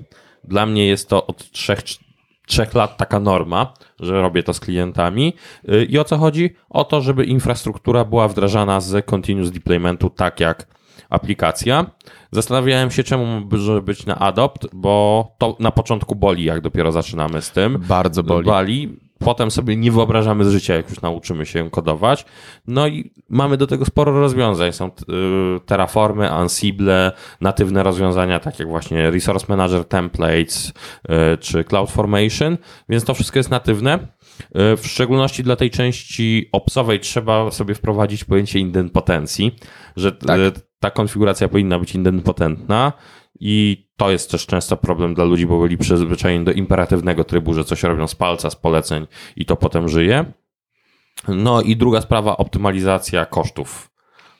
Dla 0.45 0.67
mnie 0.67 0.87
jest 0.87 1.09
to 1.09 1.27
od 1.27 1.51
trzech, 1.51 1.81
trzech 2.47 2.75
lat 2.75 2.97
taka 2.97 3.21
norma, 3.21 3.75
że 4.01 4.23
robię 4.23 4.43
to 4.43 4.55
z 4.55 4.61
klientami. 4.61 5.33
Y, 5.69 5.85
I 5.85 5.99
o 5.99 6.05
co 6.05 6.17
chodzi? 6.19 6.51
O 6.71 6.85
to, 6.85 7.01
żeby 7.01 7.25
infrastruktura 7.25 8.05
była 8.05 8.29
wdrażana 8.29 8.81
z 8.81 9.07
continuous 9.07 9.51
deploymentu 9.51 10.11
tak 10.11 10.41
jak 10.41 10.67
aplikacja. 11.11 11.87
Zastanawiałem 12.33 12.91
się, 12.91 13.05
czemu 13.05 13.47
może 13.51 13.83
być 13.83 14.07
na 14.07 14.19
adopt, 14.19 14.67
bo 14.73 15.29
to 15.39 15.57
na 15.61 15.71
początku 15.71 16.15
boli, 16.17 16.45
jak 16.45 16.61
dopiero 16.61 16.93
zaczynamy 16.93 17.43
z 17.43 17.51
tym. 17.51 17.79
Bardzo 17.89 18.23
boli. 18.23 18.47
Bali. 18.47 18.99
Potem 19.19 19.51
sobie 19.51 19.77
nie 19.77 19.93
wyobrażamy 19.93 20.45
z 20.45 20.49
życia, 20.53 20.75
jak 20.75 20.91
już 20.91 21.01
nauczymy 21.01 21.47
się 21.47 21.71
kodować. 21.71 22.25
No 22.67 22.87
i 22.87 23.11
mamy 23.29 23.57
do 23.57 23.67
tego 23.67 23.85
sporo 23.85 24.13
rozwiązań. 24.21 24.73
Są 24.73 24.87
y, 24.87 24.91
Terraformy, 25.67 26.31
Ansible, 26.31 27.13
natywne 27.41 27.83
rozwiązania, 27.83 28.41
tak 28.41 28.59
jak 28.59 28.69
właśnie 28.69 29.11
Resource 29.11 29.47
Manager 29.49 29.85
Templates 29.85 30.73
y, 31.35 31.39
czy 31.39 31.65
CloudFormation, 31.65 32.59
więc 32.89 33.05
to 33.05 33.15
wszystko 33.15 33.39
jest 33.39 33.51
natywne. 33.51 33.95
Y, 33.95 34.77
w 34.77 34.87
szczególności 34.87 35.43
dla 35.43 35.57
tej 35.57 35.71
części 35.71 36.49
opsowej 36.53 37.01
trzeba 37.01 37.51
sobie 37.51 37.75
wprowadzić 37.75 38.25
pojęcie 38.25 38.61
idempotencji, 38.61 39.57
że 39.97 40.13
Tak. 40.13 40.41
ta 40.81 40.91
konfiguracja 40.91 41.49
powinna 41.49 41.79
być 41.79 41.95
idempotentna 41.95 42.93
i 43.41 43.84
to 43.97 44.11
jest 44.11 44.31
też 44.31 44.47
często 44.47 44.77
problem 44.77 45.15
dla 45.15 45.25
ludzi, 45.25 45.47
bo 45.47 45.61
byli 45.61 45.79
przyzwyczajeni 45.79 46.45
do 46.45 46.53
imperatywnego 46.53 47.25
trybu, 47.25 47.55
że 47.55 47.65
coś 47.65 47.83
robią 47.83 48.07
z 48.07 48.15
palca, 48.15 48.51
z 48.51 48.57
poleceń 48.57 49.07
i 49.37 49.45
to 49.45 49.57
potem 49.57 49.89
żyje. 49.89 50.25
No 51.29 51.63
i 51.63 51.77
druga 51.77 52.01
sprawa, 52.01 52.37
optymalizacja 52.37 53.27
kosztów, 53.27 53.91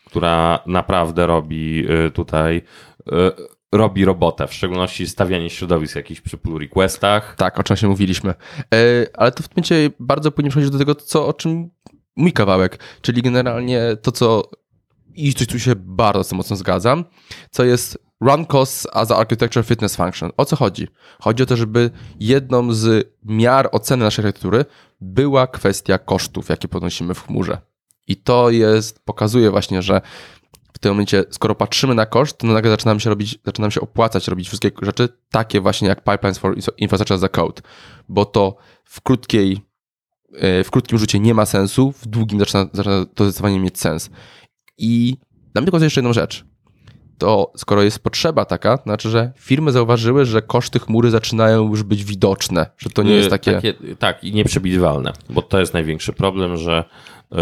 która 0.07 0.59
naprawdę 0.67 1.27
robi 1.27 1.87
y, 2.07 2.11
tutaj, 2.11 2.63
y, 3.09 3.13
robi 3.73 4.05
robotę, 4.05 4.47
w 4.47 4.55
szczególności 4.55 5.07
stawianie 5.07 5.51
środowisk 5.51 5.97
jakichś 5.97 6.21
przy 6.21 6.37
pull 6.37 6.59
requestach. 6.59 7.37
Tak, 7.37 7.61
o 7.61 7.63
czym 7.63 7.77
się 7.77 7.89
mówiliśmy. 7.89 8.31
E, 8.31 9.07
ale 9.15 9.33
to 9.33 9.43
w 9.43 9.49
tym 9.49 9.55
momencie 9.57 9.91
bardzo 10.01 10.31
powinien 10.31 10.51
przechodzić 10.51 10.73
do 10.73 10.79
tego, 10.79 10.95
co, 10.95 11.27
o 11.27 11.33
czym 11.33 11.71
mój 12.17 12.33
kawałek, 12.33 12.79
czyli 13.03 13.23
generalnie 13.23 13.97
to, 14.03 14.13
co 14.13 14.51
i 15.15 15.35
coś 15.35 15.47
tu 15.47 15.59
się 15.59 15.73
bardzo 15.77 16.37
mocno 16.37 16.57
zgadzam, 16.57 17.05
co 17.51 17.65
jest 17.65 18.04
run 18.21 18.47
costs 18.47 18.87
as 18.93 19.11
a 19.11 19.17
architecture 19.17 19.65
fitness 19.65 19.97
function. 19.97 20.31
O 20.37 20.45
co 20.45 20.57
chodzi? 20.57 20.89
Chodzi 21.21 21.43
o 21.43 21.47
to, 21.47 21.57
żeby 21.57 21.91
jedną 22.21 22.73
z 22.73 23.15
miar 23.25 23.69
oceny 23.73 24.05
naszej 24.05 24.25
architektury 24.25 24.65
była 25.01 25.47
kwestia 25.47 25.99
kosztów, 25.99 26.49
jakie 26.49 26.69
ponosimy 26.69 27.15
w 27.15 27.27
chmurze. 27.27 27.59
I 28.07 28.17
to 28.17 28.51
jest, 28.51 29.05
pokazuje 29.05 29.51
właśnie, 29.51 29.83
że 29.83 30.01
w 30.73 30.79
tym 30.79 30.93
momencie, 30.93 31.25
skoro 31.31 31.55
patrzymy 31.55 31.95
na 31.95 32.07
koszt, 32.07 32.39
to 32.39 32.47
nagle 32.47 32.71
zaczynamy 32.71 33.01
się 33.01 33.11
robić, 33.11 33.39
zaczynam 33.45 33.71
się 33.71 33.81
opłacać 33.81 34.29
robić 34.29 34.49
wszystkie 34.49 34.71
rzeczy 34.83 35.09
takie 35.31 35.61
właśnie 35.61 35.89
jak 35.89 36.05
pipelines 36.05 36.39
for 36.39 36.57
infrastructure 36.77 37.17
as 37.17 37.23
a 37.23 37.29
code, 37.29 37.63
bo 38.09 38.25
to 38.25 38.57
w 38.85 39.01
krótkiej, 39.01 39.61
e, 40.33 40.65
w 40.65 40.71
krótkim 40.71 40.99
rzucie 40.99 41.21
nie 41.21 41.35
ma 41.35 41.47
sensu, 41.47 41.93
w 41.93 42.07
długim 42.07 42.39
zaczyna, 42.39 42.67
zaczyna 42.73 43.07
to 43.15 43.25
zdecydowanie 43.25 43.61
mieć 43.61 43.79
sens. 43.79 44.11
I 44.79 45.17
dam 45.55 45.65
tylko 45.65 45.79
jeszcze 45.79 46.01
jedną 46.01 46.13
rzecz. 46.13 46.45
To 47.19 47.53
skoro 47.57 47.83
jest 47.83 47.99
potrzeba 47.99 48.45
taka, 48.45 48.79
to 48.79 48.83
znaczy, 48.85 49.11
że 49.11 49.33
firmy 49.37 49.73
zauważyły, 49.73 50.25
że 50.25 50.43
koszty 50.43 50.79
chmury 50.79 51.11
zaczynają 51.11 51.69
już 51.69 51.83
być 51.83 52.05
widoczne, 52.05 52.67
że 52.79 52.91
to 52.91 53.03
nie 53.03 53.15
jest 53.15 53.27
Y, 53.27 53.31
takie... 53.31 53.61
tak, 53.99 54.25
i 54.25 54.33
nieprzewidywalne, 54.33 55.13
bo 55.31 55.43
to 55.43 55.61
jest 55.61 55.75
największy 55.75 56.13
problem, 56.13 56.57
że 56.57 56.85
y, 57.33 57.37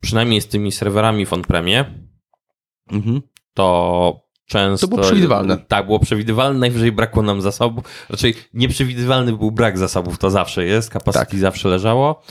przynajmniej 0.00 0.40
z 0.40 0.48
tymi 0.48 0.72
serwerami 0.72 1.26
w 1.26 1.32
on-premie 1.32 1.84
Mhm. 2.92 3.20
to 3.54 4.20
często... 4.46 4.86
To 4.86 4.90
było 4.90 5.02
przewidywalne. 5.02 5.58
Tak, 5.58 5.86
było 5.86 5.98
przewidywalne, 5.98 6.58
najwyżej 6.60 6.92
brakło 6.92 7.22
nam 7.22 7.40
zasobów. 7.40 7.84
Raczej 8.10 8.34
nieprzewidywalny 8.54 9.32
był 9.36 9.50
brak 9.52 9.78
zasobów, 9.78 10.18
to 10.18 10.30
zawsze 10.30 10.64
jest, 10.64 10.92
capacity 10.92 11.26
Tak. 11.30 11.38
zawsze 11.40 11.68
leżało, 11.68 12.22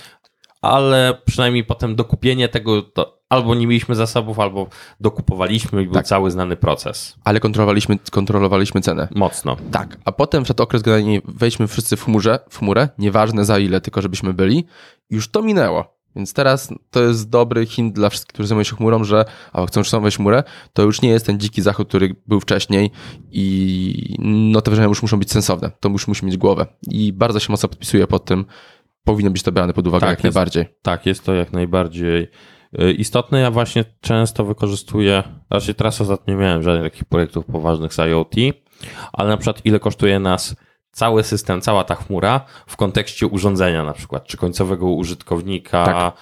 ale 0.61 1.17
przynajmniej 1.25 1.63
potem 1.63 1.95
dokupienie 1.95 2.47
tego, 2.49 2.81
to 2.81 3.20
albo 3.31 3.55
nie 3.55 3.67
mieliśmy 3.67 3.95
zasobów, 3.95 4.39
albo 4.39 4.67
dokupowaliśmy 4.99 5.81
i 5.81 5.85
był 5.85 5.93
Tak. 5.93 6.05
cały 6.05 6.31
znany 6.31 6.55
proces. 6.55 7.15
Ale 7.23 7.39
kontrolowaliśmy, 7.39 7.97
kontrolowaliśmy 8.11 8.81
cenę. 8.81 9.07
Mocno. 9.15 9.57
Tak, 9.71 9.97
a 10.05 10.11
potem 10.11 10.43
wszedł 10.45 10.63
okres, 10.63 10.81
generalnie 10.81 11.21
wejdźmy 11.25 11.67
wszyscy 11.67 11.95
w 11.95 12.03
chmurze, 12.03 12.39
w 12.49 12.59
chmurę, 12.59 12.89
nieważne 12.97 13.45
za 13.45 13.59
ile, 13.59 13.81
tylko 13.81 14.01
żebyśmy 14.01 14.33
byli. 14.33 14.65
Już 15.09 15.31
to 15.31 15.41
minęło. 15.41 15.97
Więc 16.15 16.33
teraz 16.33 16.73
to 16.89 17.03
jest 17.03 17.29
dobry 17.29 17.65
hint 17.65 17.95
dla 17.95 18.09
wszystkich, 18.09 18.33
którzy 18.33 18.47
zajmują 18.47 18.63
się 18.63 18.75
chmurą, 18.75 19.03
że 19.03 19.25
albo 19.53 19.67
chcą 19.67 19.79
już 19.79 19.91
wejść 19.91 20.17
chmurę, 20.17 20.43
to 20.73 20.83
już 20.83 21.01
nie 21.01 21.09
jest 21.09 21.25
ten 21.25 21.39
dziki 21.39 21.61
zachód, 21.61 21.87
który 21.87 22.15
był 22.27 22.39
wcześniej 22.39 22.91
i 23.31 24.15
no 24.19 24.61
te 24.61 24.71
wydarzenia 24.71 24.87
już 24.87 25.01
muszą 25.01 25.19
być 25.19 25.31
sensowne. 25.31 25.71
To 25.79 25.89
już 25.89 26.07
musi 26.07 26.25
mieć 26.25 26.37
głowę. 26.37 26.65
I 26.89 27.13
bardzo 27.13 27.39
się 27.39 27.51
mocno 27.51 27.69
podpisuję 27.69 28.07
pod 28.07 28.25
tym. 28.25 28.45
Powinno 29.03 29.31
być 29.31 29.43
to 29.43 29.51
brane 29.51 29.73
pod 29.73 29.87
uwagę 29.87 30.01
Tak, 30.01 30.09
jak 30.09 30.23
jest. 30.23 30.35
najbardziej. 30.35 30.65
Tak, 30.81 31.05
jest 31.05 31.23
to 31.23 31.33
jak 31.33 31.53
najbardziej 31.53 32.27
y, 32.79 32.91
istotne. 32.91 33.39
Ja 33.39 33.51
właśnie 33.51 33.85
często 34.01 34.45
wykorzystuję, 34.45 35.23
raczej 35.49 35.75
teraz 35.75 36.01
ostatnio 36.01 36.33
nie 36.33 36.39
miałem 36.39 36.63
żadnych 36.63 36.91
takich 36.91 37.05
projektów 37.05 37.45
poważnych 37.45 37.93
z 37.93 37.99
IoT, 37.99 38.35
ale 39.13 39.29
na 39.29 39.37
przykład 39.37 39.65
ile 39.65 39.79
kosztuje 39.79 40.19
nas 40.19 40.55
cały 40.91 41.23
system, 41.23 41.61
cała 41.61 41.83
ta 41.83 41.95
chmura 41.95 42.41
w 42.67 42.77
kontekście 42.77 43.27
urządzenia 43.27 43.83
na 43.83 43.93
przykład, 43.93 44.25
czy 44.25 44.37
końcowego 44.37 44.89
użytkownika, 44.89 45.85
Tak. 45.85 46.13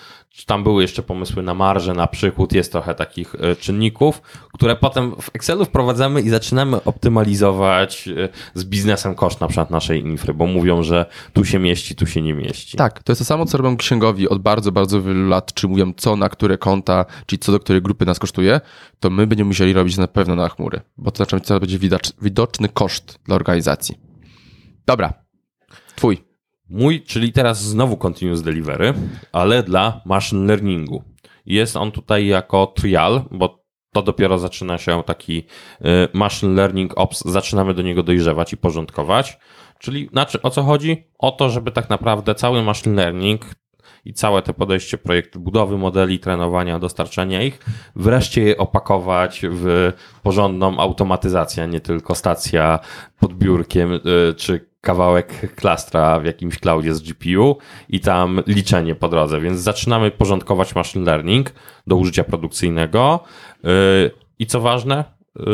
Tam 0.46 0.64
były 0.64 0.82
jeszcze 0.82 1.04
pomysły 1.04 1.44
na 1.44 1.54
marżę, 1.54 1.94
na 1.94 2.08
przychód, 2.08 2.54
jest 2.54 2.72
trochę 2.72 2.96
takich 2.96 3.36
y, 3.36 3.56
czynników, 3.56 4.22
które 4.54 4.76
potem 4.76 5.16
w 5.22 5.30
Excelu 5.34 5.66
wprowadzamy 5.66 6.22
i 6.22 6.30
zaczynamy 6.30 6.84
optymalizować 6.84 8.08
y, 8.08 8.30
z 8.54 8.66
biznesem 8.66 9.16
koszt 9.16 9.42
na 9.42 9.48
przykład 9.48 9.70
naszej 9.70 10.02
infry, 10.02 10.34
bo 10.34 10.46
mówią, 10.46 10.84
że 10.84 11.06
tu 11.34 11.46
się 11.46 11.60
mieści, 11.60 11.96
tu 11.96 12.06
się 12.06 12.22
nie 12.22 12.34
mieści. 12.34 12.78
Tak, 12.78 13.04
to 13.04 13.12
jest 13.12 13.20
to 13.20 13.26
samo, 13.26 13.46
co 13.46 13.58
robią 13.58 13.78
księgowi 13.78 14.30
od 14.30 14.42
bardzo, 14.42 14.72
bardzo 14.72 15.02
wielu 15.02 15.28
lat, 15.28 15.54
czy 15.54 15.68
mówią 15.68 15.94
co 15.98 16.16
na 16.16 16.30
które 16.30 16.58
konta, 16.58 17.06
czyli 17.26 17.40
co 17.40 17.52
do 17.52 17.60
której 17.60 17.82
grupy 17.82 18.06
nas 18.06 18.20
kosztuje, 18.20 18.62
to 19.00 19.10
my 19.10 19.28
będziemy 19.28 19.48
musieli 19.48 19.74
robić 19.74 19.98
na 19.98 20.08
pewno 20.08 20.36
na 20.36 20.50
chmury, 20.50 20.82
bo 20.98 21.12
to 21.12 21.18
znaczy, 21.18 21.48
to 21.48 21.60
będzie 21.60 21.80
widocz, 21.80 22.12
widoczny 22.22 22.70
koszt 22.70 23.20
dla 23.26 23.36
organizacji. 23.36 23.96
Dobra, 24.86 25.14
twój. 25.96 26.29
Mój, 26.70 27.02
czyli 27.02 27.32
teraz 27.32 27.64
znowu 27.64 27.98
Continuous 27.98 28.42
Delivery, 28.42 28.94
ale 29.32 29.64
dla 29.64 30.02
machine 30.06 30.48
learningu. 30.48 31.04
Jest 31.46 31.76
on 31.76 31.92
tutaj 31.92 32.28
jako 32.28 32.68
trial, 32.68 33.24
bo 33.32 33.64
to 33.94 34.02
dopiero 34.02 34.40
zaczyna 34.40 34.78
się 34.78 35.04
taki 35.04 35.38
y, 35.82 35.86
machine 36.14 36.56
learning 36.56 36.98
ops, 36.98 37.24
zaczynamy 37.26 37.74
do 37.74 37.82
niego 37.82 38.04
dojrzewać 38.04 38.54
i 38.54 38.58
porządkować. 38.58 39.40
Czyli 39.80 40.10
na 40.14 40.26
czy, 40.26 40.42
o 40.42 40.50
co 40.50 40.64
chodzi? 40.64 41.08
O 41.20 41.32
to, 41.32 41.50
żeby 41.50 41.72
tak 41.72 41.90
naprawdę 41.90 42.36
cały 42.36 42.64
machine 42.64 42.96
learning 42.96 43.46
i 44.06 44.14
całe 44.14 44.42
te 44.42 44.54
podejście 44.54 44.98
projektu 44.98 45.40
budowy 45.40 45.78
modeli, 45.78 46.20
trenowania, 46.20 46.80
dostarczania 46.80 47.44
ich, 47.44 47.60
wreszcie 47.96 48.42
je 48.42 48.58
opakować 48.58 49.42
w 49.50 49.94
porządną 50.24 50.78
automatyzację, 50.78 51.68
nie 51.68 51.80
tylko 51.80 52.16
stacja 52.16 52.80
pod 53.20 53.34
biurkiem 53.34 53.94
y, 53.94 54.00
czy 54.38 54.69
kawałek 54.82 55.56
klastra 55.56 56.20
w 56.20 56.26
jakimś 56.26 56.60
cloudzie 56.60 56.94
z 56.96 57.02
GPU 57.02 57.58
i 57.90 58.00
tam 58.00 58.44
liczenie 58.48 58.96
po 58.96 59.10
drodze. 59.10 59.42
Więc 59.42 59.60
zaczynamy 59.60 60.12
porządkować 60.12 60.76
machine 60.76 61.06
learning 61.06 61.54
do 61.88 61.96
użycia 61.96 62.24
produkcyjnego. 62.24 63.20
Y, 63.66 64.12
I 64.40 64.46
co 64.46 64.62
ważne, 64.62 65.04
y, 65.40 65.46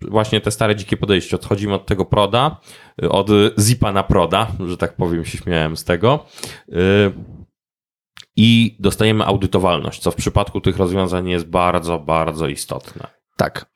właśnie 0.00 0.40
te 0.40 0.50
stare 0.50 0.76
dzikie 0.76 0.96
podejście. 0.96 1.36
Odchodzimy 1.36 1.74
od 1.74 1.86
tego 1.86 2.04
proda, 2.04 2.60
y, 3.02 3.08
od 3.08 3.28
zipa 3.60 3.92
na 3.92 4.02
proda, 4.02 4.46
że 4.66 4.76
tak 4.76 4.96
powiem, 4.96 5.24
się 5.24 5.38
śmiałem 5.38 5.76
z 5.76 5.84
tego. 5.84 6.26
I 8.36 8.76
dostajemy 8.80 9.24
audytowalność, 9.24 10.00
co 10.00 10.10
w 10.10 10.14
przypadku 10.14 10.60
tych 10.60 10.76
rozwiązań 10.76 11.28
jest 11.28 11.46
bardzo, 11.46 11.98
bardzo 11.98 12.48
istotne. 12.48 13.06
Tak. 13.36 13.66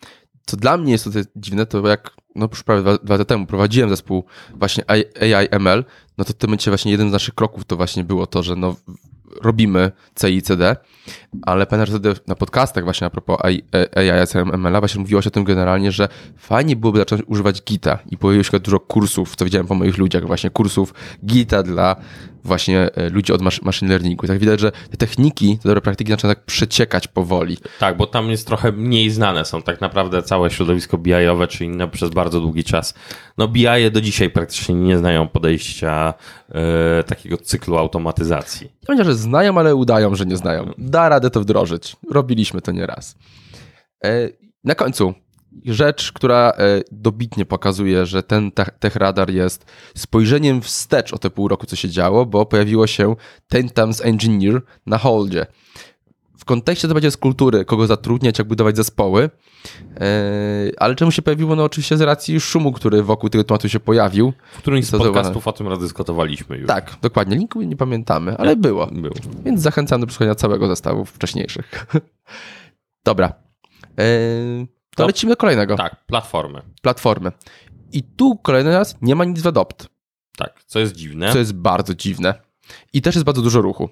Co 0.47 0.57
dla 0.57 0.77
mnie 0.77 0.93
jest 0.93 1.05
tutaj 1.05 1.23
dziwne, 1.37 1.67
to 1.67 1.89
jak 1.89 2.17
no 2.37 2.49
już 2.51 2.63
prawie 2.63 2.83
dwa, 2.83 2.99
lata 3.09 3.25
temu 3.25 3.47
prowadziłem 3.47 3.91
zespół 3.91 4.25
właśnie 4.55 4.85
AI 4.91 5.49
ML, 5.51 5.85
no 6.19 6.25
to 6.25 6.33
w 6.33 6.37
tym 6.37 6.51
momencie 6.51 6.71
właśnie 6.71 6.91
jeden 6.91 7.09
z 7.09 7.13
naszych 7.13 7.35
kroków 7.35 7.65
to 7.65 7.77
właśnie 7.77 8.05
było 8.05 8.27
to, 8.27 8.43
że 8.43 8.57
no 8.57 8.77
robimy 9.43 9.93
CICD, 10.21 10.77
ale 11.43 11.67
pamiętam, 11.67 12.15
na 12.27 12.35
podcastach 12.35 12.85
właśnie 12.85 13.07
a 13.07 13.11
propos 13.11 13.39
AI, 13.45 14.11
ML 14.53 14.79
właśnie 14.79 15.01
mówiło 15.01 15.23
się 15.23 15.29
o 15.29 15.31
tym 15.31 15.45
generalnie, 15.45 15.93
że 15.93 16.09
fajnie 16.37 16.77
byłoby 16.77 16.99
zacząć 16.99 17.23
używać 17.27 17.63
Gita 17.63 17.99
i 18.11 18.17
pojawiło 18.17 18.45
się 18.45 18.61
dużo 18.61 18.81
kursów, 18.81 19.37
co 19.37 19.45
widziałem 19.45 19.67
po 19.67 19.75
moich 19.75 19.99
ludziach, 19.99 20.27
właśnie 20.27 20.51
kursów 20.51 20.95
Gita 21.27 21.63
dla 21.63 21.97
właśnie 22.47 22.91
e, 22.95 23.09
ludzi 23.09 23.33
od 23.33 23.43
machine 23.43 23.89
learningu. 23.89 24.25
I 24.25 24.29
tak 24.29 24.39
widać, 24.39 24.61
że 24.61 24.73
te 24.91 24.97
techniki, 24.97 25.59
te 25.59 25.69
dobre 25.69 25.81
praktyki 25.81 26.11
zaczynają 26.11 26.35
tak 26.35 26.45
przeciekać 26.45 27.09
powoli. 27.09 27.59
Tak, 27.79 27.97
bo 27.97 28.07
tam 28.07 28.31
jest 28.31 28.47
trochę 28.47 28.73
mniej 28.73 29.11
znane. 29.11 29.45
Są 29.45 29.63
tak 29.63 29.81
naprawdę 29.81 30.23
całe 30.23 30.51
środowisko 30.51 30.99
BI-owe 30.99 31.47
czy 31.49 31.65
inne 31.65 31.89
przez 31.89 32.11
bardzo 32.11 32.41
długi 32.41 32.65
czas. 32.65 32.95
No 33.39 33.49
BI 33.49 33.91
do 33.93 34.01
dzisiaj 34.01 34.31
praktycznie 34.31 34.75
nie 34.75 34.99
znają 34.99 35.29
podejścia 35.29 36.06
e, 36.49 37.05
takiego 37.05 37.37
cyklu 37.37 37.77
automatyzacji. 37.77 38.73
Że 39.03 39.15
znają, 39.15 39.59
ale 39.59 39.75
udają, 39.75 40.15
że 40.15 40.27
nie 40.27 40.37
znają. 40.37 40.71
Da 40.79 41.09
radę 41.09 41.31
to 41.31 41.41
wdrożyć. 41.41 41.97
Robiliśmy 42.11 42.61
to 42.61 42.73
nieraz. 42.73 43.17
E, 44.05 44.29
na 44.65 44.75
końcu 44.75 45.15
rzecz, 45.65 46.13
która 46.13 46.53
e, 46.59 46.83
dobitnie 46.93 47.47
pokazuje, 47.47 48.07
że 48.07 48.23
ten 48.23 48.53
tech 48.79 48.97
radar 48.97 49.31
jest 49.31 49.65
spojrzeniem 49.97 50.63
wstecz 50.63 51.13
o 51.13 51.19
te 51.19 51.31
pół 51.31 51.49
roku, 51.49 51.67
co 51.67 51.77
się 51.77 51.89
działo, 51.89 52.27
bo 52.27 52.47
pojawiło 52.47 52.87
się 52.87 53.17
ten 53.49 53.69
Times 53.69 54.05
Engineer 54.05 54.63
na 54.87 54.99
holdzie. 54.99 55.47
W 56.47 56.49
kontekście 56.49 56.89
to 56.89 56.95
będzie 56.95 57.11
z 57.11 57.17
kultury, 57.17 57.65
kogo 57.65 57.87
zatrudniać, 57.87 58.39
jak 58.39 58.49
budować 58.49 58.77
zespoły, 58.77 59.31
e, 60.01 60.71
ale 60.77 60.95
czemu 60.95 61.11
się 61.11 61.23
pojawiło? 61.23 61.57
No 61.57 61.65
oczywiście 61.65 61.97
z 61.97 62.01
racji 62.01 62.41
szumu, 62.41 62.73
który 62.73 63.03
wokół 63.03 63.31
tego 63.31 63.45
tematu 63.45 63.69
się 63.69 63.81
pojawił. 63.81 64.33
W 64.53 64.59
którymś 64.59 64.85
z 64.87 64.91
podcastów 64.91 65.49
o 65.49 65.53
tym 65.53 65.69
rozdyskutowaliśmy 65.69 66.57
już. 66.57 66.67
Tak, 66.69 66.97
dokładnie. 67.03 67.37
Linku 67.37 67.63
nie 67.63 67.77
pamiętamy, 67.77 68.37
ale 68.39 68.57
było. 68.57 68.87
Było. 68.87 69.15
Więc 69.45 69.61
zachęcam 69.61 70.01
do 70.01 70.07
przesłuchania 70.07 70.35
całego 70.35 70.67
zestawu 70.69 71.05
wcześniejszych. 71.05 71.87
Dobra. 73.05 73.33
Eee, 73.97 74.67
to, 74.67 75.03
to 75.03 75.07
lecimy 75.07 75.33
do 75.33 75.37
kolejnego. 75.37 75.77
Tak, 75.77 76.07
platformy. 76.07 76.63
Platformy. 76.83 77.33
I 77.93 78.03
tu 78.03 78.37
kolejny 78.37 78.73
raz 78.73 78.97
nie 79.03 79.15
ma 79.15 79.25
nic 79.25 79.41
w 79.41 79.47
Adopt. 79.47 79.89
Tak, 80.37 80.65
co 80.67 80.79
jest 80.79 80.93
dziwne. 80.93 81.33
Co 81.33 81.39
jest 81.39 81.53
bardzo 81.53 81.95
dziwne. 81.95 82.35
I 82.93 83.03
też 83.03 83.15
jest 83.15 83.25
bardzo 83.25 83.43
dużo 83.43 83.61
ruchu. 83.61 83.89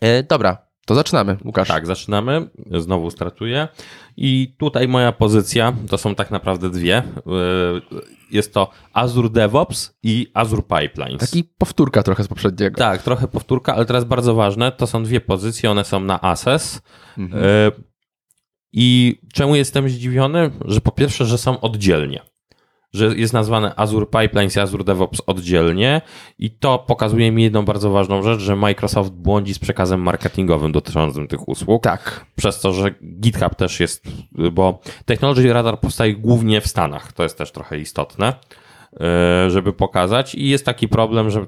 E, 0.00 0.22
dobra, 0.22 0.67
to 0.88 0.94
zaczynamy, 0.94 1.36
Łukasz. 1.44 1.68
Tak, 1.68 1.86
zaczynamy. 1.86 2.50
Znowu 2.78 3.10
startuję. 3.10 3.68
I 4.16 4.54
tutaj 4.58 4.88
moja 4.88 5.12
pozycja 5.12 5.72
to 5.90 5.98
są 5.98 6.14
tak 6.14 6.30
naprawdę 6.30 6.70
dwie. 6.70 6.96
E, 6.96 7.02
jest 8.30 8.54
to 8.54 8.70
Azure 8.92 9.30
DevOps 9.30 9.98
i 10.02 10.26
Azure 10.34 10.62
Pipelines. 10.62 11.20
Taki 11.20 11.44
powtórka 11.44 12.02
trochę 12.02 12.24
z 12.24 12.28
poprzedniego. 12.28 12.78
Tak, 12.78 13.02
trochę 13.02 13.28
powtórka, 13.28 13.74
ale 13.74 13.84
teraz 13.84 14.04
bardzo 14.04 14.34
ważne. 14.34 14.72
To 14.72 14.86
są 14.86 15.02
dwie 15.04 15.20
pozycje, 15.20 15.70
one 15.70 15.84
są 15.84 16.00
na 16.00 16.20
Access. 16.20 16.82
Mhm. 17.18 17.44
E, 17.44 17.72
I 18.72 19.20
czemu 19.32 19.56
jestem 19.56 19.88
zdziwiony? 19.88 20.50
Że 20.64 20.80
po 20.80 20.92
pierwsze, 20.92 21.26
że 21.26 21.38
są 21.38 21.60
oddzielnie 21.60 22.20
że 22.92 23.06
jest 23.06 23.32
nazwane 23.32 23.74
Azure 23.76 24.06
Pipelines 24.06 24.56
i 24.56 24.60
Azure 24.60 24.84
DevOps 24.84 25.22
oddzielnie 25.26 26.00
i 26.38 26.50
to 26.50 26.78
pokazuje 26.78 27.32
mi 27.32 27.42
jedną 27.42 27.64
bardzo 27.64 27.90
ważną 27.90 28.22
rzecz, 28.22 28.40
że 28.40 28.56
Microsoft 28.56 29.10
błądzi 29.10 29.54
z 29.54 29.58
przekazem 29.58 30.00
marketingowym 30.00 30.72
dotyczącym 30.72 31.28
tych 31.28 31.48
usług. 31.48 31.82
Tak. 31.82 32.26
Przez 32.36 32.60
to, 32.60 32.72
że 32.72 32.90
GitHub 33.20 33.54
też 33.54 33.80
jest, 33.80 34.04
bo 34.52 34.80
Technology 35.04 35.52
Radar 35.52 35.80
powstaje 35.80 36.14
głównie 36.14 36.60
w 36.60 36.66
Stanach, 36.66 37.12
to 37.12 37.22
jest 37.22 37.38
też 37.38 37.52
trochę 37.52 37.78
istotne, 37.78 38.34
e, 39.00 39.50
żeby 39.50 39.72
pokazać 39.72 40.34
i 40.34 40.48
jest 40.48 40.64
taki 40.64 40.88
problem, 40.88 41.30
że 41.30 41.46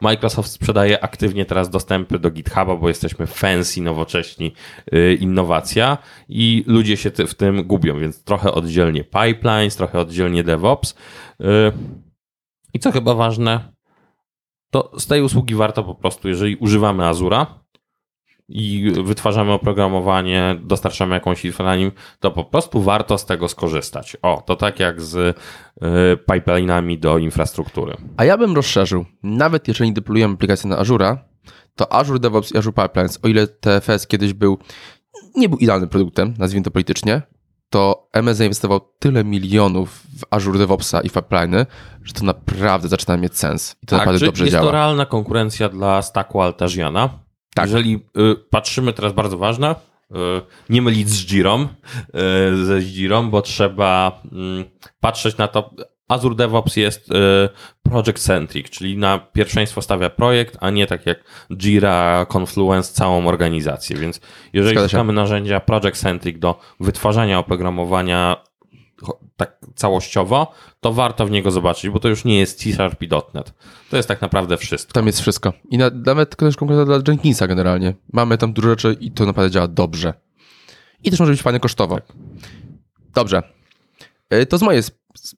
Microsoft 0.00 0.50
sprzedaje 0.50 1.04
aktywnie 1.04 1.44
teraz 1.44 1.70
dostępy 1.70 2.18
do 2.18 2.30
GitHuba, 2.30 2.76
bo 2.76 2.88
jesteśmy 2.88 3.26
fancy, 3.26 3.82
nowocześni, 3.82 4.52
yy, 4.92 5.14
innowacja 5.14 5.98
i 6.28 6.64
ludzie 6.66 6.96
się 6.96 7.10
w 7.10 7.34
tym 7.34 7.62
gubią, 7.62 7.98
więc 7.98 8.24
trochę 8.24 8.52
oddzielnie 8.52 9.04
pipelines, 9.04 9.76
trochę 9.76 10.00
oddzielnie 10.00 10.44
DevOps. 10.44 10.94
Yy, 11.40 11.46
I 12.74 12.78
co 12.78 12.92
chyba 12.92 13.14
ważne, 13.14 13.72
to 14.70 15.00
z 15.00 15.06
tej 15.06 15.22
usługi 15.22 15.54
warto 15.54 15.84
po 15.84 15.94
prostu, 15.94 16.28
jeżeli 16.28 16.56
używamy 16.56 17.06
Azura, 17.06 17.63
i 18.48 18.92
wytwarzamy 19.04 19.52
oprogramowanie, 19.52 20.56
dostarczamy 20.62 21.14
jakąś 21.14 21.44
info 21.44 21.64
na 21.64 21.76
nim, 21.76 21.92
to 22.20 22.30
po 22.30 22.44
prostu 22.44 22.82
warto 22.82 23.18
z 23.18 23.26
tego 23.26 23.48
skorzystać. 23.48 24.16
O, 24.22 24.42
to 24.46 24.56
tak 24.56 24.80
jak 24.80 25.02
z 25.02 25.16
y, 25.16 25.34
pipeline'ami 26.30 26.98
do 26.98 27.18
infrastruktury. 27.18 27.96
A 28.16 28.24
ja 28.24 28.38
bym 28.38 28.56
rozszerzył. 28.56 29.04
Nawet 29.22 29.68
jeżeli 29.68 29.92
deployujemy 29.92 30.34
aplikację 30.34 30.70
na 30.70 30.78
Azura, 30.78 31.24
to 31.76 31.92
Azure 31.92 32.18
DevOps 32.18 32.52
i 32.52 32.58
Azure 32.58 32.74
Pipelines, 32.74 33.18
o 33.22 33.28
ile 33.28 33.46
TFS 33.46 34.06
kiedyś 34.06 34.32
był, 34.32 34.58
nie 35.36 35.48
był 35.48 35.58
idealnym 35.58 35.88
produktem, 35.88 36.34
nazwijmy 36.38 36.64
to 36.64 36.70
politycznie, 36.70 37.22
to 37.70 38.08
MS 38.12 38.36
zainwestował 38.36 38.80
tyle 38.98 39.24
milionów 39.24 40.02
w 40.18 40.24
Azure 40.30 40.58
DevOpsa 40.58 41.00
i 41.00 41.10
Pipeliny, 41.10 41.66
że 42.04 42.12
to 42.12 42.24
naprawdę 42.24 42.88
zaczyna 42.88 43.16
mieć 43.16 43.38
sens. 43.38 43.76
I 43.82 43.86
to 43.86 43.96
tak, 43.96 44.06
naprawdę 44.06 44.26
dobrze 44.26 44.44
jest 44.44 44.52
działa. 44.52 44.64
Jest 44.64 44.72
to 44.72 44.76
realna 44.76 45.06
konkurencja 45.06 45.68
dla 45.68 46.02
stacku 46.02 46.40
Altasiana 46.40 47.23
tak. 47.54 47.66
Jeżeli 47.66 47.94
y, 47.94 48.00
patrzymy 48.50 48.92
teraz 48.92 49.12
bardzo 49.12 49.38
ważne, 49.38 49.74
y, 49.74 50.14
nie 50.68 50.82
mylić 50.82 51.08
z 51.08 51.26
Girą, 51.26 51.62
y, 51.62 52.64
ze 52.64 52.80
Girą, 52.80 53.30
bo 53.30 53.42
trzeba 53.42 54.22
mm, 54.32 54.64
patrzeć 55.00 55.36
na 55.36 55.48
to. 55.48 55.74
Azure 56.08 56.34
DevOps 56.34 56.76
jest 56.76 57.08
project 57.82 58.18
centric, 58.18 58.70
czyli 58.70 58.98
na 58.98 59.18
pierwszeństwo 59.18 59.82
stawia 59.82 60.10
projekt, 60.10 60.56
a 60.60 60.70
nie 60.70 60.86
tak 60.86 61.06
jak 61.06 61.24
Jira, 61.50 62.26
Confluence, 62.36 62.92
całą 62.92 63.26
organizację. 63.26 63.96
Więc 63.96 64.20
jeżeli 64.52 64.78
szukamy 64.88 65.12
narzędzia 65.12 65.60
project 65.60 65.96
centric 66.00 66.38
do 66.38 66.60
wytwarzania 66.80 67.38
oprogramowania 67.38 68.36
tak 69.36 69.58
całościowo, 69.74 70.52
to 70.80 70.92
warto 70.92 71.26
w 71.26 71.30
niego 71.30 71.50
zobaczyć, 71.50 71.90
bo 71.90 72.00
to 72.00 72.08
już 72.08 72.24
nie 72.24 72.38
jest 72.38 72.62
C-Sharp 72.62 73.02
i 73.02 73.08
.NET. 73.34 73.54
To 73.90 73.96
jest 73.96 74.08
tak 74.08 74.22
naprawdę 74.22 74.56
wszystko. 74.56 74.92
Tam 74.92 75.06
jest 75.06 75.20
wszystko. 75.20 75.52
I 75.70 75.78
na, 75.78 75.90
nawet 75.90 76.36
też 76.36 76.56
konkretnie 76.56 76.84
dla 76.84 77.00
Jenkinsa 77.08 77.46
generalnie. 77.46 77.94
Mamy 78.12 78.38
tam 78.38 78.52
dużo 78.52 78.68
rzeczy 78.68 78.96
i 79.00 79.10
to 79.10 79.26
naprawdę 79.26 79.50
działa 79.50 79.68
dobrze. 79.68 80.14
I 81.04 81.10
też 81.10 81.20
może 81.20 81.32
być 81.32 81.42
fajnie 81.42 81.60
kosztowo. 81.60 81.94
Tak. 81.94 82.04
Dobrze. 83.14 83.42
E, 84.30 84.46
to 84.46 84.58
z 84.58 84.62
mojej, 84.62 84.82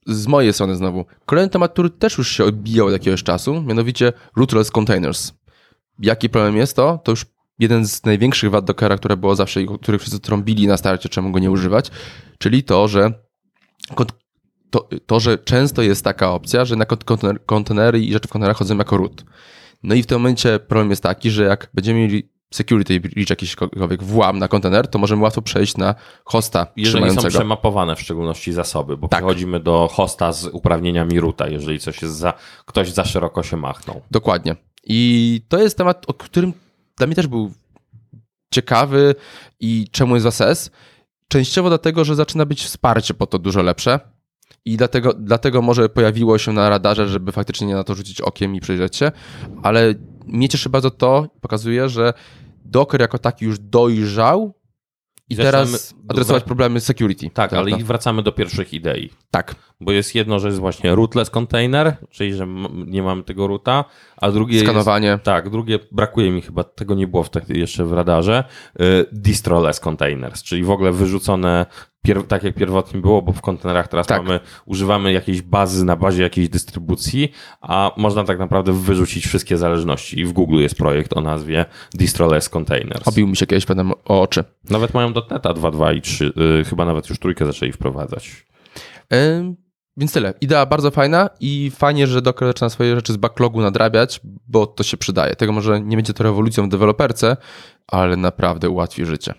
z 0.06 0.26
mojej 0.26 0.52
strony 0.52 0.76
znowu. 0.76 1.04
Kolejny 1.26 1.50
temat, 1.50 1.72
który 1.72 1.90
też 1.90 2.18
już 2.18 2.30
się 2.30 2.44
odbijał 2.44 2.86
od 2.86 2.92
jakiegoś 2.92 3.22
czasu, 3.22 3.62
mianowicie 3.62 4.12
rootless 4.36 4.70
containers. 4.78 5.32
Jaki 5.98 6.28
problem 6.28 6.56
jest 6.56 6.76
to? 6.76 6.98
To 7.04 7.12
już 7.12 7.26
jeden 7.58 7.86
z 7.86 8.04
największych 8.04 8.50
wad 8.50 8.64
Dockera, 8.64 8.96
które 8.96 9.16
było 9.16 9.36
zawsze 9.36 9.62
i 9.62 9.66
których 9.82 10.00
wszyscy 10.00 10.20
trąbili 10.20 10.66
na 10.66 10.76
starcie, 10.76 11.08
czemu 11.08 11.30
go 11.30 11.38
nie 11.38 11.50
używać, 11.50 11.90
czyli 12.38 12.64
to, 12.64 12.88
że 12.88 13.25
to, 14.70 14.88
to, 15.06 15.20
że 15.20 15.38
często 15.38 15.82
jest 15.82 16.04
taka 16.04 16.32
opcja, 16.32 16.64
że 16.64 16.76
na 16.76 16.86
kontenery 17.46 18.00
i 18.00 18.12
rzeczy 18.12 18.28
w 18.28 18.30
kontenerach 18.30 18.56
chodzą 18.56 18.76
jako 18.76 18.96
root. 18.96 19.24
No 19.82 19.94
i 19.94 20.02
w 20.02 20.06
tym 20.06 20.18
momencie 20.18 20.58
problem 20.58 20.90
jest 20.90 21.02
taki, 21.02 21.30
że 21.30 21.44
jak 21.44 21.70
będziemy 21.74 22.00
mieli 22.00 22.28
security 22.54 23.00
breach 23.00 23.30
jakiśkolwiek 23.30 24.02
włam 24.02 24.38
na 24.38 24.48
kontener, 24.48 24.88
to 24.88 24.98
możemy 24.98 25.22
łatwo 25.22 25.42
przejść 25.42 25.76
na 25.76 25.94
hosta 26.24 26.66
Jeżeli 26.76 27.10
są 27.10 27.28
przemapowane 27.28 27.96
w 27.96 28.00
szczególności 28.00 28.52
zasoby, 28.52 28.96
bo 28.96 29.08
tak. 29.08 29.20
przechodzimy 29.20 29.60
do 29.60 29.88
hosta 29.92 30.32
z 30.32 30.46
uprawnieniami 30.46 31.20
roota, 31.20 31.48
jeżeli 31.48 31.78
coś 31.78 32.02
jest 32.02 32.14
za, 32.14 32.32
ktoś 32.66 32.90
za 32.90 33.04
szeroko 33.04 33.42
się 33.42 33.56
machnął. 33.56 34.02
Dokładnie. 34.10 34.56
I 34.84 35.40
to 35.48 35.58
jest 35.58 35.78
temat, 35.78 36.04
o 36.06 36.14
którym 36.14 36.52
dla 36.96 37.06
mnie 37.06 37.16
też 37.16 37.26
był 37.26 37.52
ciekawy 38.50 39.14
i 39.60 39.88
czemu 39.90 40.14
jest 40.14 40.26
ASS, 40.26 40.70
Częściowo 41.28 41.68
dlatego, 41.68 42.04
że 42.04 42.14
zaczyna 42.14 42.46
być 42.46 42.64
wsparcie 42.64 43.14
po 43.14 43.26
to 43.26 43.38
dużo 43.38 43.62
lepsze 43.62 44.00
i 44.64 44.76
dlatego, 44.76 45.12
dlatego 45.14 45.62
może 45.62 45.88
pojawiło 45.88 46.38
się 46.38 46.52
na 46.52 46.68
radarze, 46.68 47.08
żeby 47.08 47.32
faktycznie 47.32 47.74
na 47.74 47.84
to 47.84 47.94
rzucić 47.94 48.20
okiem 48.20 48.54
i 48.54 48.60
przyjrzeć 48.60 48.96
się, 48.96 49.12
ale 49.62 49.94
mnie 50.26 50.48
cieszy 50.48 50.68
bardzo 50.68 50.90
to, 50.90 51.28
pokazuje, 51.40 51.88
że 51.88 52.12
Docker 52.64 53.00
jako 53.00 53.18
taki 53.18 53.44
już 53.44 53.58
dojrzał 53.58 54.54
i 55.28 55.36
teraz 55.36 55.94
adresować 56.08 56.42
do... 56.42 56.46
problemy 56.46 56.80
security. 56.80 57.30
Tak, 57.30 57.52
ale 57.52 57.70
i 57.70 57.84
wracamy 57.84 58.22
do 58.22 58.32
pierwszych 58.32 58.74
idei. 58.74 59.10
Tak. 59.30 59.54
Bo 59.80 59.92
jest 59.92 60.14
jedno, 60.14 60.38
że 60.38 60.48
jest 60.48 60.60
właśnie 60.60 60.94
rootless 60.94 61.30
container, 61.30 61.96
czyli 62.10 62.34
że 62.34 62.46
nie 62.86 63.02
mamy 63.02 63.22
tego 63.22 63.46
roota, 63.46 63.84
a 64.16 64.30
drugie 64.30 64.60
Skanowanie. 64.60 65.08
Jest, 65.08 65.22
tak, 65.22 65.50
drugie, 65.50 65.78
brakuje 65.92 66.30
mi 66.30 66.42
chyba, 66.42 66.64
tego 66.64 66.94
nie 66.94 67.06
było 67.06 67.22
w, 67.22 67.30
jeszcze 67.48 67.84
w 67.84 67.92
radarze, 67.92 68.44
y, 68.80 69.06
distroless 69.12 69.80
containers, 69.80 70.42
czyli 70.42 70.64
w 70.64 70.70
ogóle 70.70 70.92
wyrzucone 70.92 71.66
tak 72.28 72.42
jak 72.42 72.54
pierwotnie 72.54 73.00
było, 73.00 73.22
bo 73.22 73.32
w 73.32 73.40
kontenerach 73.40 73.88
teraz 73.88 74.06
tak. 74.06 74.22
mamy, 74.22 74.40
używamy 74.66 75.12
jakiejś 75.12 75.42
bazy 75.42 75.84
na 75.84 75.96
bazie 75.96 76.22
jakiejś 76.22 76.48
dystrybucji, 76.48 77.32
a 77.60 77.92
można 77.96 78.24
tak 78.24 78.38
naprawdę 78.38 78.72
wyrzucić 78.72 79.26
wszystkie 79.26 79.56
zależności. 79.56 80.20
I 80.20 80.24
w 80.24 80.32
Google 80.32 80.58
jest 80.58 80.74
projekt 80.74 81.16
o 81.16 81.20
nazwie 81.20 81.64
Distroless 81.94 82.48
Containers. 82.48 83.08
Obił 83.08 83.26
mi 83.26 83.36
się 83.36 83.46
kiedyś 83.46 83.66
pewnie 83.66 83.84
o 84.04 84.22
oczy. 84.22 84.44
Nawet 84.70 84.94
mają 84.94 85.08
.NETA 85.30 85.54
2.2 85.54 85.96
i 85.96 86.00
3, 86.00 86.32
yy, 86.36 86.64
chyba 86.64 86.84
nawet 86.84 87.08
już 87.08 87.18
trójkę 87.18 87.46
zaczęli 87.46 87.72
wprowadzać. 87.72 88.46
Yy, 89.10 89.54
więc 89.96 90.12
tyle. 90.12 90.34
Idea 90.40 90.66
bardzo 90.66 90.90
fajna 90.90 91.30
i 91.40 91.70
fajnie, 91.74 92.06
że 92.06 92.22
Docker 92.22 92.48
zaczyna 92.48 92.70
swoje 92.70 92.94
rzeczy 92.94 93.12
z 93.12 93.16
backlogu 93.16 93.60
nadrabiać, 93.60 94.20
bo 94.48 94.66
to 94.66 94.82
się 94.84 94.96
przydaje. 94.96 95.36
Tego 95.36 95.52
może 95.52 95.80
nie 95.80 95.96
będzie 95.96 96.12
to 96.12 96.24
rewolucją 96.24 96.66
w 96.66 96.68
deweloperce, 96.68 97.36
ale 97.86 98.16
naprawdę 98.16 98.70
ułatwi 98.70 99.04
życie. 99.04 99.34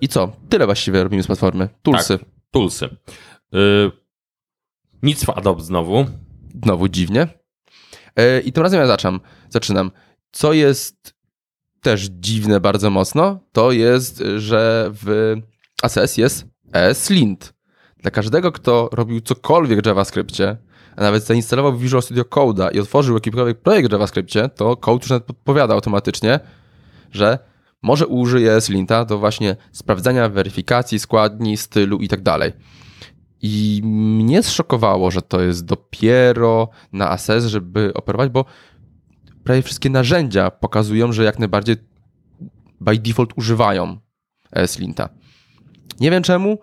I 0.00 0.08
co? 0.08 0.32
Tyle 0.48 0.66
właściwie 0.66 1.02
robimy 1.02 1.22
z 1.22 1.26
platformy. 1.26 1.68
Tulsy. 1.82 2.18
Tak, 2.18 2.28
tulsy. 2.50 2.96
Yy, 3.52 3.92
nic 5.02 5.24
w 5.24 5.30
Adobe 5.30 5.62
znowu. 5.62 6.04
Znowu 6.64 6.88
dziwnie. 6.88 7.28
Yy, 8.16 8.40
I 8.40 8.52
tym 8.52 8.62
razem 8.62 8.80
ja 8.80 8.86
zaczynam. 8.86 9.20
zaczynam. 9.48 9.90
Co 10.32 10.52
jest 10.52 11.14
też 11.80 12.08
dziwne 12.10 12.60
bardzo 12.60 12.90
mocno, 12.90 13.40
to 13.52 13.72
jest, 13.72 14.22
że 14.36 14.90
w 14.92 15.34
ACS 15.82 16.16
jest 16.16 16.46
ESLint. 16.72 17.54
Dla 17.98 18.10
każdego, 18.10 18.52
kto 18.52 18.88
robił 18.92 19.20
cokolwiek 19.20 19.82
w 19.82 19.86
JavaScriptie, 19.86 20.56
a 20.96 21.00
nawet 21.00 21.24
zainstalował 21.24 21.76
Visual 21.76 22.02
Studio 22.02 22.24
Code'a 22.24 22.74
i 22.74 22.80
otworzył 22.80 23.14
jakikolwiek 23.14 23.60
projekt 23.60 23.88
w 23.88 23.92
JavaScriptie, 23.92 24.48
to 24.48 24.76
code 24.76 25.02
już 25.02 25.10
nawet 25.10 25.24
podpowiada 25.24 25.74
automatycznie, 25.74 26.40
że 27.12 27.38
może 27.86 28.06
użyję 28.06 28.60
Slinta 28.60 29.04
do 29.04 29.18
właśnie 29.18 29.56
sprawdzania 29.72 30.28
weryfikacji, 30.28 30.98
składni, 30.98 31.56
stylu 31.56 31.98
i 31.98 32.08
tak 32.08 32.22
dalej. 32.22 32.52
I 33.42 33.80
mnie 33.84 34.42
zszokowało, 34.42 35.10
że 35.10 35.22
to 35.22 35.40
jest 35.40 35.64
dopiero 35.64 36.68
na 36.92 37.10
Assess, 37.10 37.44
żeby 37.44 37.92
operować, 37.94 38.30
bo 38.30 38.44
prawie 39.44 39.62
wszystkie 39.62 39.90
narzędzia 39.90 40.50
pokazują, 40.50 41.12
że 41.12 41.24
jak 41.24 41.38
najbardziej 41.38 41.76
by 42.80 42.98
default 42.98 43.38
używają 43.38 43.98
Slinta. 44.66 45.08
Nie 46.00 46.10
wiem 46.10 46.22
czemu, 46.22 46.58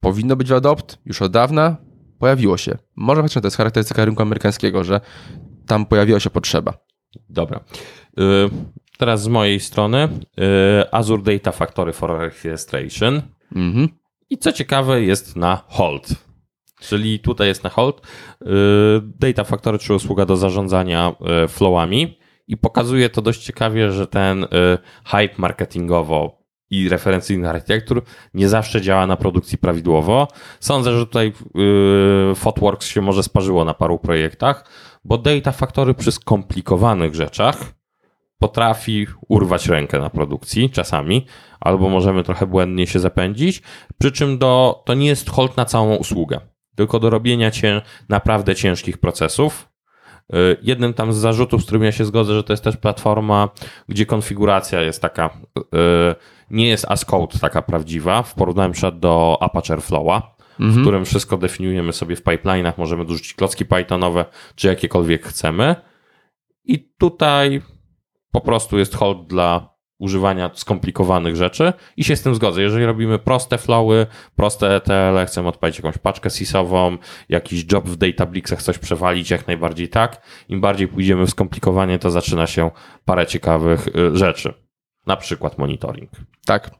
powinno 0.00 0.36
być 0.36 0.48
w 0.48 0.52
Adopt 0.52 0.98
już 1.04 1.22
od 1.22 1.32
dawna, 1.32 1.76
pojawiło 2.18 2.56
się. 2.56 2.78
Może 2.96 3.22
faktycznie 3.22 3.42
to 3.42 3.46
jest 3.46 3.56
charakterystyka 3.56 4.04
rynku 4.04 4.22
amerykańskiego, 4.22 4.84
że 4.84 5.00
tam 5.66 5.86
pojawiła 5.86 6.20
się 6.20 6.30
potrzeba. 6.30 6.72
Dobra. 7.28 7.60
Y, 8.96 8.98
teraz 8.98 9.22
z 9.22 9.28
mojej 9.28 9.60
strony 9.60 10.08
y, 10.84 10.92
Azure 10.92 11.22
Data 11.22 11.52
Factory 11.52 11.92
for 11.92 12.18
Registration. 12.18 13.22
Mhm. 13.56 13.88
I 14.30 14.38
co 14.38 14.52
ciekawe, 14.52 15.02
jest 15.02 15.36
na 15.36 15.62
hold. 15.68 16.08
Czyli 16.80 17.18
tutaj 17.18 17.48
jest 17.48 17.64
na 17.64 17.70
hold 17.70 18.00
y, 18.00 18.46
Data 19.02 19.44
Factory, 19.44 19.78
czy 19.78 19.94
usługa 19.94 20.26
do 20.26 20.36
zarządzania 20.36 21.12
flowami. 21.48 22.18
I 22.48 22.56
pokazuje 22.56 23.08
to 23.08 23.22
dość 23.22 23.44
ciekawie, 23.44 23.92
że 23.92 24.06
ten 24.06 24.46
hype 25.04 25.34
marketingowo 25.38 26.46
i 26.70 26.88
referencyjnych 26.88 27.50
architektur 27.50 28.02
nie 28.34 28.48
zawsze 28.48 28.82
działa 28.82 29.06
na 29.06 29.16
produkcji 29.16 29.58
prawidłowo. 29.58 30.28
Sądzę, 30.60 30.98
że 30.98 31.06
tutaj 31.06 31.32
yy, 31.54 32.34
Fotworks 32.34 32.86
się 32.86 33.00
może 33.00 33.22
sparzyło 33.22 33.64
na 33.64 33.74
paru 33.74 33.98
projektach, 33.98 34.64
bo 35.04 35.18
Data 35.18 35.52
Factory 35.52 35.94
przy 35.94 36.12
skomplikowanych 36.12 37.14
rzeczach 37.14 37.75
potrafi 38.38 39.06
urwać 39.28 39.68
rękę 39.68 39.98
na 39.98 40.10
produkcji 40.10 40.70
czasami, 40.70 41.26
albo 41.60 41.88
możemy 41.88 42.22
trochę 42.22 42.46
błędnie 42.46 42.86
się 42.86 43.00
zapędzić, 43.00 43.62
przy 43.98 44.12
czym 44.12 44.38
do, 44.38 44.82
to 44.86 44.94
nie 44.94 45.06
jest 45.06 45.30
hold 45.30 45.56
na 45.56 45.64
całą 45.64 45.96
usługę, 45.96 46.40
tylko 46.76 47.00
do 47.00 47.10
robienia 47.10 47.50
cię 47.50 47.82
naprawdę 48.08 48.54
ciężkich 48.54 48.98
procesów, 48.98 49.68
y, 50.34 50.56
Jednym 50.62 50.94
tam 50.94 51.12
z 51.12 51.16
zarzutów, 51.16 51.62
z 51.62 51.64
którym 51.64 51.82
ja 51.82 51.92
się 51.92 52.04
zgodzę, 52.04 52.34
że 52.34 52.44
to 52.44 52.52
jest 52.52 52.64
też 52.64 52.76
platforma, 52.76 53.48
gdzie 53.88 54.06
konfiguracja 54.06 54.80
jest 54.80 55.02
taka 55.02 55.30
y, 55.58 55.62
nie 56.50 56.68
jest 56.68 56.86
as 56.88 57.04
code 57.04 57.38
taka 57.38 57.62
prawdziwa 57.62 58.22
w 58.22 58.34
porównaniu 58.34 58.74
do 58.92 59.38
Apache 59.40 59.76
Airflow'a, 59.76 60.22
mhm. 60.60 60.72
w 60.72 60.80
którym 60.80 61.04
wszystko 61.04 61.36
definiujemy 61.36 61.92
sobie 61.92 62.16
w 62.16 62.22
pipeline'ach, 62.22 62.72
możemy 62.78 63.04
dorzucić 63.04 63.34
klocki 63.34 63.64
Pythonowe, 63.64 64.24
czy 64.54 64.68
jakiekolwiek 64.68 65.26
chcemy. 65.26 65.76
I 66.64 66.88
tutaj 66.98 67.62
po 68.32 68.40
prostu 68.40 68.78
jest 68.78 68.94
hold 68.94 69.26
dla 69.26 69.76
używania 69.98 70.50
skomplikowanych 70.54 71.36
rzeczy 71.36 71.72
i 71.96 72.04
się 72.04 72.16
z 72.16 72.22
tym 72.22 72.34
zgodzę. 72.34 72.62
Jeżeli 72.62 72.84
robimy 72.84 73.18
proste 73.18 73.58
flowy, 73.58 74.06
proste 74.36 74.76
ETL, 74.76 75.26
chcemy 75.26 75.48
odpalić 75.48 75.76
jakąś 75.76 75.98
paczkę 75.98 76.30
sysową, 76.30 76.98
jakiś 77.28 77.72
job 77.72 77.88
w 77.88 77.96
Databricksach, 77.96 78.62
coś 78.62 78.78
przewalić, 78.78 79.30
jak 79.30 79.46
najbardziej 79.46 79.88
tak. 79.88 80.22
Im 80.48 80.60
bardziej 80.60 80.88
pójdziemy 80.88 81.26
w 81.26 81.30
skomplikowanie, 81.30 81.98
to 81.98 82.10
zaczyna 82.10 82.46
się 82.46 82.70
parę 83.04 83.26
ciekawych 83.26 83.88
y, 83.88 84.16
rzeczy. 84.16 84.54
Na 85.06 85.16
przykład 85.16 85.58
monitoring. 85.58 86.10
Tak. 86.46 86.70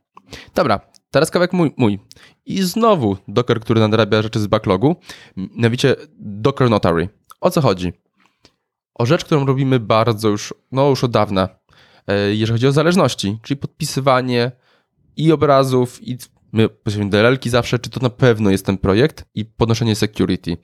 Dobra, 0.54 0.80
teraz 1.10 1.30
kawałek 1.30 1.52
mój, 1.52 1.74
mój. 1.76 1.98
I 2.46 2.62
znowu 2.62 3.16
Docker, 3.28 3.60
który 3.60 3.80
nadrabia 3.80 4.22
rzeczy 4.22 4.40
z 4.40 4.46
backlogu, 4.46 4.96
mianowicie 5.36 5.96
Docker 6.18 6.70
Notary. 6.70 7.08
O 7.40 7.50
co 7.50 7.60
chodzi? 7.60 7.92
O 8.98 9.06
rzecz, 9.06 9.24
którą 9.24 9.46
robimy 9.46 9.80
bardzo 9.80 10.28
już, 10.28 10.54
no 10.72 10.88
już 10.88 11.04
od 11.04 11.10
dawna, 11.10 11.48
e, 12.06 12.34
jeżeli 12.34 12.52
chodzi 12.52 12.66
o 12.66 12.72
zależności, 12.72 13.38
czyli 13.42 13.60
podpisywanie 13.60 14.52
i 15.16 15.32
obrazów, 15.32 16.08
i 16.08 16.18
my 16.52 16.68
powiedzmy 16.68 17.10
DLL-ki 17.10 17.50
zawsze, 17.50 17.78
czy 17.78 17.90
to 17.90 18.00
na 18.00 18.10
pewno 18.10 18.50
jest 18.50 18.66
ten 18.66 18.78
projekt 18.78 19.24
i 19.34 19.44
podnoszenie 19.44 19.96
security. 19.96 20.56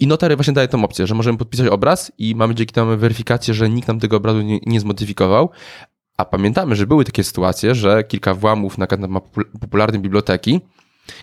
I 0.00 0.06
notary 0.06 0.36
właśnie 0.36 0.54
daje 0.54 0.68
tą 0.68 0.84
opcję, 0.84 1.06
że 1.06 1.14
możemy 1.14 1.38
podpisać 1.38 1.66
obraz 1.66 2.12
i 2.18 2.34
mamy 2.34 2.54
dzięki 2.54 2.74
temu 2.74 2.96
weryfikację, 2.96 3.54
że 3.54 3.70
nikt 3.70 3.88
nam 3.88 4.00
tego 4.00 4.16
obrazu 4.16 4.42
nie, 4.42 4.58
nie 4.66 4.80
zmodyfikował, 4.80 5.50
a 6.16 6.24
pamiętamy, 6.24 6.76
że 6.76 6.86
były 6.86 7.04
takie 7.04 7.24
sytuacje, 7.24 7.74
że 7.74 8.04
kilka 8.04 8.34
włamów 8.34 8.78
na 8.78 8.86
kanał 8.86 9.22
popularnej 9.60 10.00
biblioteki, 10.00 10.60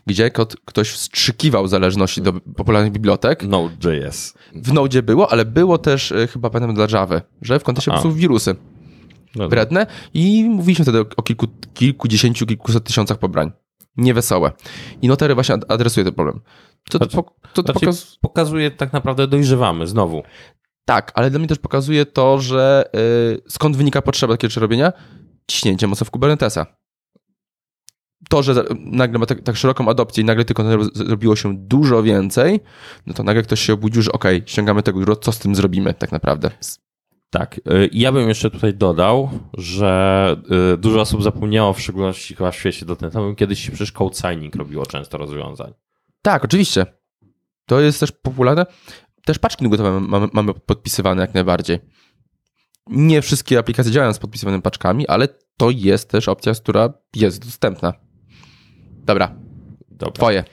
gdzie 0.05 0.31
ktoś 0.65 0.89
wstrzykiwał 0.89 1.67
zależności 1.67 2.21
do 2.21 2.33
popularnych 2.33 2.91
bibliotek. 2.91 3.43
Node.js. 3.43 4.33
W 4.55 4.73
Node 4.73 5.03
było, 5.03 5.31
ale 5.31 5.45
było 5.45 5.77
też 5.77 6.11
e, 6.11 6.27
chyba 6.27 6.49
pamiętam 6.49 6.75
dla 6.75 6.99
Java, 6.99 7.21
że 7.41 7.59
w 7.59 7.63
kontekście 7.63 7.91
po 8.03 8.11
wirusy 8.11 8.55
no 9.35 9.49
wredne 9.49 9.87
i 10.13 10.43
mówiliśmy 10.43 10.85
wtedy 10.85 10.99
o 11.17 11.23
kilku, 11.23 11.47
kilkudziesięciu, 11.73 12.45
kilkuset 12.45 12.83
tysiącach 12.83 13.17
pobrań. 13.17 13.51
Niewesołe. 13.97 14.51
I 15.01 15.07
Notary 15.07 15.35
właśnie 15.35 15.55
adresuje 15.67 16.03
ten 16.03 16.13
problem. 16.13 16.41
To, 16.89 16.99
to, 16.99 17.07
to, 17.07 17.23
to 17.53 17.61
znaczy, 17.61 17.79
pokaz... 17.79 18.17
pokazuje 18.21 18.71
tak 18.71 18.93
naprawdę 18.93 19.27
dojrzewamy 19.27 19.87
znowu. 19.87 20.23
Tak, 20.85 21.11
ale 21.15 21.29
dla 21.29 21.39
mnie 21.39 21.47
też 21.47 21.59
pokazuje 21.59 22.05
to, 22.05 22.39
że 22.39 22.89
yy, 22.93 23.41
skąd 23.47 23.77
wynika 23.77 24.01
potrzeba 24.01 24.33
takiego 24.33 24.61
robienia? 24.61 24.93
Ciśnięcie 25.47 25.87
mocno 25.87 26.05
w 26.05 26.11
Kubernetesa. 26.11 26.65
To, 28.29 28.43
że 28.43 28.63
nagle 28.79 29.19
ma 29.19 29.25
tak, 29.25 29.41
tak, 29.41 29.55
szeroką 29.55 29.89
adopcję 29.89 30.21
i 30.21 30.25
nagle 30.25 30.45
tych 30.45 30.55
kontenerów 30.55 30.87
zrobiło 30.93 31.35
się 31.35 31.57
dużo 31.57 32.03
więcej, 32.03 32.59
no 33.07 33.13
to 33.13 33.23
nagle 33.23 33.43
ktoś 33.43 33.61
się 33.61 33.73
obudził, 33.73 34.01
że 34.01 34.11
okej, 34.11 34.37
okay, 34.37 34.47
ściągamy 34.47 34.83
tego 34.83 34.99
dużo, 34.99 35.15
co 35.15 35.31
z 35.31 35.39
tym 35.39 35.55
zrobimy 35.55 35.93
tak 35.93 36.11
naprawdę? 36.11 36.51
Tak. 37.29 37.57
Y, 37.57 37.89
ja 37.91 38.11
bym 38.11 38.27
jeszcze 38.27 38.51
tutaj 38.51 38.73
dodał, 38.73 39.29
że 39.57 40.35
y, 40.73 40.77
dużo 40.77 41.01
osób 41.01 41.23
zapomniało, 41.23 41.73
w 41.73 41.81
szczególności 41.81 42.35
chyba 42.35 42.51
w 42.51 42.55
świecie 42.55 42.85
dotnetowym, 42.85 43.35
kiedyś 43.35 43.65
się 43.65 43.71
przecież 43.71 43.91
code 43.91 44.15
signing 44.15 44.55
robiło 44.55 44.85
często 44.85 45.17
rozwiązań. 45.17 45.73
Tak, 46.21 46.45
oczywiście. 46.45 46.85
To 47.65 47.79
jest 47.79 47.99
też 47.99 48.11
popularne 48.11 48.65
też 49.25 49.39
paczki 49.39 49.69
gotowe 49.69 49.99
mamy, 49.99 50.27
mamy 50.33 50.53
podpisywane 50.53 51.21
jak 51.21 51.33
najbardziej. 51.33 51.79
Nie 52.87 53.21
wszystkie 53.21 53.59
aplikacje 53.59 53.91
działają 53.91 54.13
z 54.13 54.19
podpisywanymi 54.19 54.61
paczkami, 54.61 55.07
ale 55.07 55.27
to 55.57 55.69
jest 55.69 56.09
też 56.09 56.27
opcja, 56.27 56.53
która 56.53 56.93
jest 57.15 57.45
dostępna. 57.45 57.93
Dobra. 59.05 59.35
Dobra. 59.89 60.13
Twoje. 60.13 60.43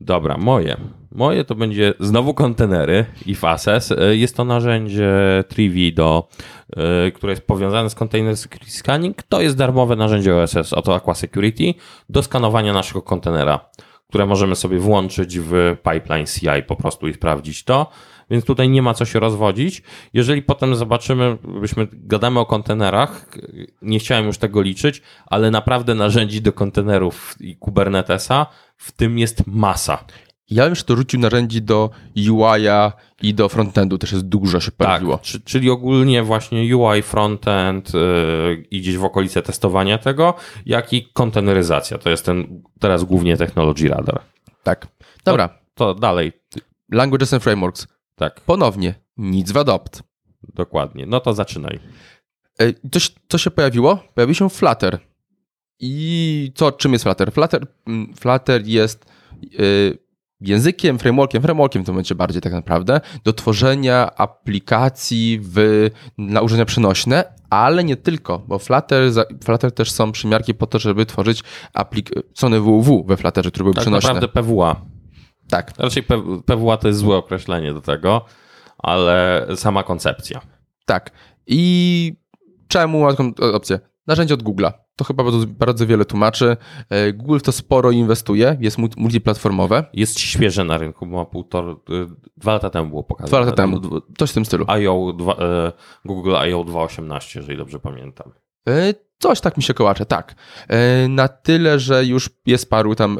Dobra, 0.00 0.36
moje. 0.36 0.76
Moje 1.12 1.44
to 1.44 1.54
będzie 1.54 1.94
znowu 2.00 2.34
kontenery 2.34 3.06
i 3.26 3.34
Fases. 3.34 3.94
Jest 4.10 4.36
to 4.36 4.44
narzędzie 4.44 5.10
Trivi, 5.48 5.92
do, 5.92 6.28
e, 6.76 7.10
które 7.10 7.32
jest 7.32 7.46
powiązane 7.46 7.90
z 7.90 7.94
Container 7.94 8.36
Security 8.36 8.70
Scanning. 8.70 9.22
To 9.22 9.40
jest 9.40 9.56
darmowe 9.56 9.96
narzędzie 9.96 10.36
OSS, 10.36 10.72
oto 10.72 10.94
Aqua 10.94 11.14
Security, 11.14 11.74
do 12.08 12.22
skanowania 12.22 12.72
naszego 12.72 13.02
kontenera 13.02 13.60
które 14.08 14.26
możemy 14.26 14.56
sobie 14.56 14.78
włączyć 14.78 15.38
w 15.38 15.76
pipeline 15.92 16.26
CI 16.26 16.62
po 16.66 16.76
prostu 16.76 17.08
i 17.08 17.14
sprawdzić 17.14 17.64
to. 17.64 17.90
Więc 18.30 18.44
tutaj 18.44 18.68
nie 18.68 18.82
ma 18.82 18.94
co 18.94 19.04
się 19.04 19.20
rozwodzić. 19.20 19.82
Jeżeli 20.12 20.42
potem 20.42 20.74
zobaczymy, 20.74 21.38
byśmy 21.60 21.88
gadamy 21.92 22.40
o 22.40 22.46
kontenerach, 22.46 23.26
nie 23.82 23.98
chciałem 23.98 24.26
już 24.26 24.38
tego 24.38 24.62
liczyć, 24.62 25.02
ale 25.26 25.50
naprawdę 25.50 25.94
narzędzi 25.94 26.42
do 26.42 26.52
kontenerów 26.52 27.34
i 27.40 27.56
Kubernetesa 27.56 28.46
w 28.76 28.92
tym 28.92 29.18
jest 29.18 29.46
masa. 29.46 30.04
Ja 30.50 30.62
bym 30.62 30.72
jeszcze 30.72 30.86
dorzucił 30.86 31.20
narzędzi 31.20 31.62
do 31.62 31.90
UI-a 32.30 32.92
i 33.22 33.34
do 33.34 33.48
frontendu, 33.48 33.98
też 33.98 34.12
jest 34.12 34.24
dużo 34.24 34.60
się 34.60 34.70
pojawiło. 34.70 35.18
Tak, 35.18 35.44
czyli 35.44 35.70
ogólnie 35.70 36.22
właśnie 36.22 36.76
UI, 36.76 37.02
frontend 37.02 37.94
yy, 37.94 38.66
i 38.70 38.80
gdzieś 38.80 38.96
w 38.96 39.04
okolice 39.04 39.42
testowania 39.42 39.98
tego, 39.98 40.34
jak 40.66 40.92
i 40.92 41.08
konteneryzacja. 41.12 41.98
To 41.98 42.10
jest 42.10 42.24
ten 42.24 42.62
teraz 42.80 43.04
głównie 43.04 43.36
Technology 43.36 43.88
Radar. 43.88 44.20
Tak. 44.62 44.86
Dobra. 45.24 45.48
To, 45.48 45.94
to 45.94 46.00
dalej. 46.00 46.32
Languages 46.92 47.34
and 47.34 47.42
Frameworks. 47.42 47.97
Tak. 48.18 48.40
Ponownie, 48.40 48.94
nic 49.16 49.52
w 49.52 49.56
adopt. 49.56 50.02
Dokładnie. 50.54 51.06
No 51.06 51.20
to 51.20 51.34
zaczynaj. 51.34 51.80
Coś, 52.92 53.14
co 53.28 53.38
się 53.38 53.50
pojawiło? 53.50 53.98
Pojawił 54.14 54.34
się 54.34 54.50
Flutter. 54.50 54.98
I 55.80 56.52
co, 56.54 56.72
czym 56.72 56.92
jest 56.92 57.04
Flutter? 57.04 57.32
Flutter, 57.32 57.66
mm, 57.86 58.14
Flutter 58.14 58.66
jest... 58.66 59.06
Yy, 59.42 59.98
językiem, 60.40 60.98
frameworkiem, 60.98 61.42
frameworkiem 61.42 61.82
w 61.82 61.86
tym 61.86 61.94
momencie 61.94 62.14
bardziej 62.14 62.42
tak 62.42 62.52
naprawdę, 62.52 63.00
do 63.24 63.32
tworzenia 63.32 64.16
aplikacji 64.16 65.40
w, 65.42 65.88
na 66.18 66.40
urządzenia 66.40 66.64
przenośne, 66.64 67.24
ale 67.50 67.84
nie 67.84 67.96
tylko, 67.96 68.38
bo 68.38 68.58
Flutter, 68.58 69.12
Flutter 69.44 69.72
też 69.72 69.90
są 69.90 70.12
przymiarki 70.12 70.54
po 70.54 70.66
to, 70.66 70.78
żeby 70.78 71.06
tworzyć 71.06 71.42
aplik- 71.74 72.22
strony 72.34 72.60
www 72.60 73.04
we 73.04 73.16
Flutterze, 73.16 73.50
które 73.50 73.64
były 73.64 73.74
tak 73.74 73.82
przenośne. 73.82 74.08
Tak 74.08 74.22
naprawdę 74.22 74.42
PWA. 74.42 74.80
Tak. 75.50 75.72
Raczej 75.78 76.02
PWA 76.46 76.76
to 76.76 76.88
jest 76.88 77.00
złe 77.00 77.16
określenie 77.16 77.74
do 77.74 77.80
tego, 77.80 78.24
ale 78.78 79.46
sama 79.56 79.82
koncepcja. 79.82 80.40
Tak. 80.86 81.10
I 81.46 82.12
czemu 82.68 83.00
mam 83.00 83.10
taką 83.10 83.32
opcję? 83.54 83.80
Narzędzie 84.06 84.34
od 84.34 84.42
Google'a. 84.42 84.72
To 84.96 85.04
chyba 85.04 85.24
bardzo, 85.24 85.46
bardzo 85.46 85.86
wiele 85.86 86.04
tłumaczy. 86.04 86.56
E, 86.90 87.12
Google 87.12 87.38
w 87.38 87.42
to 87.42 87.52
sporo 87.52 87.90
inwestuje, 87.90 88.56
jest 88.60 88.78
multiplatformowe. 88.96 89.84
Jest 89.92 90.20
świeże 90.20 90.64
na 90.64 90.78
rynku, 90.78 91.06
ma 91.06 91.24
półtora, 91.24 91.74
dwa 92.36 92.52
lata 92.52 92.70
temu 92.70 92.88
było 92.88 93.04
pokazane. 93.04 93.28
Dwa 93.28 93.40
lata 93.40 93.52
temu, 93.52 93.80
coś 94.18 94.30
w 94.30 94.34
tym 94.34 94.44
stylu. 94.44 94.64
IO, 94.68 95.12
dwa, 95.18 95.32
e, 95.32 95.72
Google 96.04 96.34
I.O. 96.48 96.64
2.18, 96.64 97.36
jeżeli 97.36 97.58
dobrze 97.58 97.78
pamiętam. 97.80 98.32
E, 98.68 98.94
Coś 99.20 99.40
tak 99.40 99.56
mi 99.56 99.62
się 99.62 99.74
kołacze, 99.74 100.06
tak. 100.06 100.34
E, 100.68 101.08
Na 101.08 101.28
tyle, 101.28 101.78
że 101.78 102.04
już 102.04 102.30
jest 102.46 102.70
paru 102.70 102.94
tam 102.94 103.18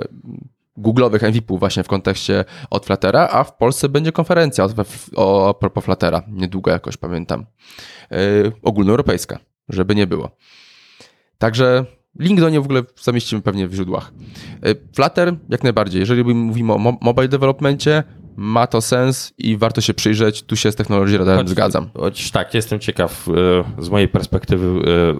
googlowych 0.78 1.22
MVP-ów 1.22 1.60
właśnie 1.60 1.82
w 1.84 1.88
kontekście 1.88 2.44
od 2.70 2.86
Fluttera, 2.86 3.28
a 3.32 3.44
w 3.44 3.56
Polsce 3.56 3.88
będzie 3.88 4.12
konferencja 4.12 4.64
o, 4.64 4.68
o, 5.16 5.48
a 5.48 5.54
propos 5.54 5.84
Fluttera, 5.84 6.22
niedługo 6.28 6.70
jakoś 6.70 6.96
pamiętam, 6.96 7.46
e, 8.12 8.16
ogólnoeuropejska, 8.62 9.38
żeby 9.68 9.94
nie 9.94 10.06
było. 10.06 10.30
Także 11.38 11.84
link 12.18 12.40
do 12.40 12.48
niej 12.48 12.60
w 12.60 12.64
ogóle 12.64 12.82
zamieścimy 13.02 13.42
pewnie 13.42 13.68
w 13.68 13.74
źródłach. 13.74 14.12
E, 14.62 14.74
Flutter 14.94 15.34
jak 15.48 15.62
najbardziej, 15.62 16.00
jeżeli 16.00 16.24
mówimy 16.34 16.72
o 16.72 16.78
mo- 16.78 16.98
mobile 17.00 17.28
developmencie, 17.28 18.02
ma 18.36 18.66
to 18.66 18.80
sens 18.80 19.32
i 19.38 19.56
warto 19.56 19.80
się 19.80 19.94
przyjrzeć, 19.94 20.42
tu 20.42 20.56
się 20.56 20.72
z 20.72 20.76
technologii 20.76 21.16
radarem 21.16 21.46
Choć- 21.46 21.48
zgadzam. 21.50 21.90
Choć 21.94 22.30
tak, 22.30 22.54
jestem 22.54 22.80
ciekaw 22.80 23.28
e, 23.78 23.82
z 23.82 23.88
mojej 23.88 24.08
perspektywy 24.08 24.66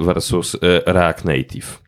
e, 0.01 0.05
versus 0.05 0.55
e, 0.55 0.59
React 0.93 1.25
Native. 1.25 1.79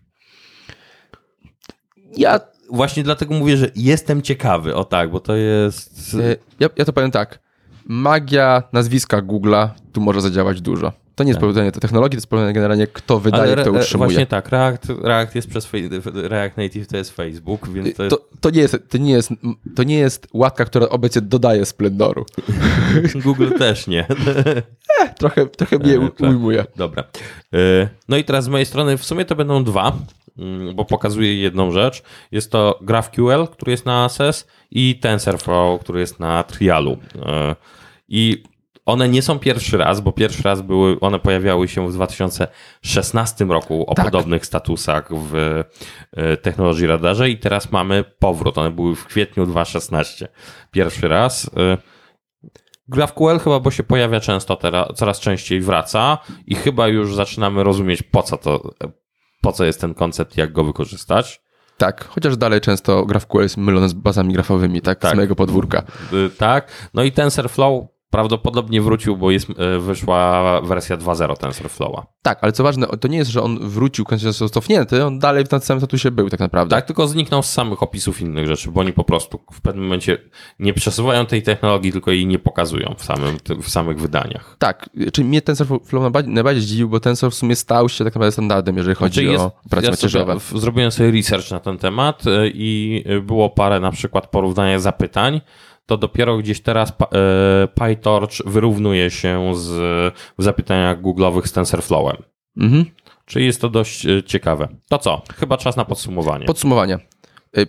Ja 2.17 2.41
Właśnie 2.73 3.03
dlatego 3.03 3.35
mówię, 3.35 3.57
że 3.57 3.71
jestem 3.77 4.23
ciekawy, 4.23 4.75
o 4.75 4.85
tak, 4.85 5.11
bo 5.11 5.21
to 5.21 5.37
jest... 5.37 6.17
E, 6.21 6.37
Ja, 6.61 6.69
ja 6.77 6.85
to 6.85 6.93
powiem 6.93 7.11
tak. 7.11 7.39
Magia 7.87 8.63
nazwiska 8.73 9.23
Google'a 9.23 9.69
tu 9.93 10.01
może 10.01 10.21
zadziałać 10.21 10.61
dużo. 10.61 10.93
To 11.15 11.25
nie 11.25 11.31
jest 11.31 11.41
powiedzenie 11.41 11.73
tej 11.73 11.81
technologii, 11.83 12.11
to 12.17 12.17
jest 12.17 12.27
powiedzenie 12.27 12.53
generalnie, 12.53 12.87
kto 12.87 13.21
wydaje, 13.21 13.53
re- 13.53 13.63
kto 13.63 13.71
e, 13.71 13.81
utrzymuje. 13.81 14.09
Właśnie 14.11 14.27
tak, 14.27 14.49
React, 14.49 14.87
React 15.03 15.35
jest 15.35 15.49
przez 15.49 15.69
React 16.15 16.57
Native 16.57 16.87
to 16.87 16.97
jest 16.97 17.11
Facebook, 17.17 17.69
więc 17.69 17.97
to 17.97 18.03
jest... 18.03 18.17
To, 18.17 18.25
to, 18.41 18.51
nie 18.51 18.61
jest, 18.61 18.77
to, 18.89 18.99
nie 18.99 19.13
jest, 19.13 19.31
to 19.77 19.83
nie 19.83 19.99
jest 19.99 20.27
łatka, 20.33 20.65
która 20.65 20.89
obecnie 20.89 21.23
dodaje 21.23 21.67
splendoru. 21.67 22.25
Google 23.25 23.49
też 23.59 23.87
nie. 23.87 24.07
Trochę, 25.19 25.47
trochę 25.47 25.79
mnie 25.79 25.99
tak. 25.99 26.21
ujmuje. 26.21 26.65
Dobra. 26.77 27.05
E, 27.55 27.89
No 28.09 28.17
i 28.17 28.25
teraz 28.25 28.45
z 28.45 28.49
mojej 28.49 28.67
strony 28.67 28.97
w 28.99 29.05
sumie 29.05 29.25
to 29.25 29.37
będą 29.37 29.65
dwa, 29.65 29.93
bo 30.75 30.85
pokazuję 30.85 31.35
jedną 31.41 31.71
rzecz. 31.73 32.03
Jest 32.33 32.53
to 32.53 32.79
GraphQL, 32.83 33.49
który 33.53 33.73
jest 33.73 33.87
na 33.87 34.05
ASS 34.05 34.47
i 34.71 34.99
TensorFlow, 34.99 35.81
który 35.81 36.01
jest 36.01 36.21
na 36.21 36.43
Trialu. 36.43 36.97
E, 37.27 37.57
I 38.09 38.43
one 38.87 39.09
nie 39.09 39.23
są 39.23 39.39
pierwszy 39.39 39.77
raz, 39.79 40.01
bo 40.01 40.13
pierwszy 40.13 40.43
raz 40.43 40.63
były, 40.63 41.01
one 41.01 41.19
pojawiały 41.19 41.69
się 41.69 41.89
w 41.89 41.93
2016 41.93 43.45
roku 43.45 43.85
o 43.91 43.95
Tak. 43.95 44.05
podobnych 44.05 44.47
statusach 44.47 45.09
w 45.13 45.35
e, 46.17 46.37
technologii 46.37 46.87
radarze 46.87 47.31
i 47.31 47.39
teraz 47.39 47.73
mamy 47.73 48.05
powrót. 48.19 48.59
One 48.59 48.71
były 48.71 48.97
w 48.97 49.05
kwietniu 49.05 49.47
2016. 49.47 50.29
Pierwszy 50.71 51.09
raz. 51.09 51.51
E, 51.57 51.79
GraphQL 52.89 53.39
chyba, 53.39 53.61
bo 53.61 53.71
się 53.71 53.83
pojawia 53.83 54.21
często 54.21 54.57
teraz, 54.57 54.89
coraz 54.95 55.21
częściej 55.21 55.61
wraca 55.61 56.19
i 56.47 56.55
chyba 56.55 56.89
już 56.89 57.15
zaczynamy 57.15 57.65
rozumieć 57.65 58.03
po 58.03 58.23
co 58.23 58.37
to, 58.37 58.71
po 59.41 59.53
co 59.53 59.65
jest 59.65 59.81
ten 59.81 59.95
koncept, 59.95 60.37
jak 60.37 60.53
go 60.53 60.65
wykorzystać. 60.65 61.43
Tak, 61.77 62.05
chociaż 62.09 62.37
dalej 62.37 62.61
często 62.61 63.07
GraphQL 63.07 63.43
jest 63.43 63.57
mylony 63.57 63.89
z 63.89 63.93
bazami 63.93 64.35
grafowymi, 64.35 64.81
tak, 64.81 64.99
Tak. 64.99 65.13
z 65.13 65.17
mojego 65.17 65.35
podwórka. 65.35 65.83
Y, 66.13 66.31
Tak. 66.39 66.91
No 66.95 67.03
i 67.03 67.13
TensorFlow 67.13 67.85
prawdopodobnie 68.11 68.83
wrócił, 68.83 69.17
bo 69.17 69.31
jest, 69.31 69.51
y, 69.51 69.79
wyszła 69.79 70.61
wersja 70.61 70.97
2.0 70.97 71.37
TensorFlowa. 71.37 72.07
Tak, 72.23 72.39
ale 72.43 72.53
co 72.53 72.63
ważne, 72.63 72.87
to 72.87 73.09
nie 73.09 73.19
jest, 73.19 73.31
że 73.31 73.43
on 73.43 73.69
wrócił, 73.69 74.05
został 74.17 74.49
cofnięty, 74.49 75.05
on 75.05 75.19
dalej 75.19 75.45
w 75.45 75.49
tym 75.49 75.61
samym 75.61 75.81
statusie 75.81 76.11
był 76.11 76.31
tak 76.31 76.41
naprawdę. 76.41 76.77
Tak, 76.77 76.87
tylko 76.87 77.07
zniknął 77.07 77.43
z 77.43 77.51
samych 77.51 77.83
opisów 77.83 78.21
innych 78.21 78.47
rzeczy, 78.47 78.71
bo 78.71 78.81
oni 78.81 78.93
po 78.93 79.05
prostu 79.05 79.41
w 79.53 79.61
pewnym 79.61 79.85
momencie 79.85 80.19
nie 80.59 80.75
przesuwają 80.75 81.27
tej 81.27 81.43
technologii, 81.43 81.93
tylko 81.93 82.11
jej 82.11 82.27
nie 82.27 82.39
pokazują 82.39 82.95
w, 82.99 83.05
samym, 83.05 83.37
w 83.63 83.69
samych 83.69 84.01
wydaniach. 84.01 84.57
Tak, 84.59 84.91
czyli 85.13 85.29
mnie 85.29 85.43
TensorFlow 85.43 86.03
najbardziej, 86.03 86.35
najbardziej 86.35 86.63
zdziwił, 86.63 86.89
bo 86.89 87.01
Tensor 87.01 87.31
w 87.31 87.35
sumie 87.35 87.57
stał 87.57 87.89
się 87.89 88.05
tak 88.05 88.15
naprawdę 88.15 88.33
standardem, 88.33 88.77
jeżeli 88.77 88.95
chodzi 88.97 89.15
Znaczy 89.15 89.33
jest- 89.33 89.45
o 89.45 89.53
operacje 89.67 90.09
ja 90.19 90.59
zrobiłem 90.61 90.91
sobie 90.91 91.11
research 91.11 91.51
na 91.51 91.61
ten 91.61 91.79
temat 91.79 92.27
y, 92.27 92.31
i 92.55 93.05
było 93.23 93.51
parę 93.51 93.81
na 93.81 93.91
przykład 93.91 94.27
porównania 94.27 94.79
zapytań. 94.79 95.41
To 95.91 95.97
dopiero 95.97 96.39
gdzieś 96.39 96.61
teraz 96.61 96.91
y, 96.91 96.95
PyTorch 97.69 98.33
wyrównuje 98.47 99.11
się 99.11 99.53
z, 99.57 99.69
w 100.39 100.43
zapytaniach 100.43 101.03
Google'owych 101.03 101.47
z 101.47 101.53
TensorFlowem. 101.53 102.17
Mhm. 102.57 102.85
Czyli 103.25 103.47
jest 103.47 103.61
to 103.61 103.69
dość 103.69 104.07
y, 104.07 104.23
ciekawe. 104.23 104.69
To 104.89 104.99
co? 104.99 105.23
Chyba 105.37 105.57
czas 105.57 105.77
na 105.77 105.85
podsumowanie. 105.85 106.47
Podsumowanie. 106.47 106.99
Y, 107.59 107.67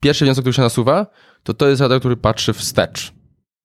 Pierwszy 0.00 0.24
wniosek, 0.24 0.42
który 0.42 0.52
się 0.52 0.62
nasuwa, 0.62 1.06
to 1.42 1.54
to 1.54 1.68
jest 1.68 1.80
radar, 1.80 1.98
który 1.98 2.16
patrzy 2.16 2.52
wstecz. 2.52 3.12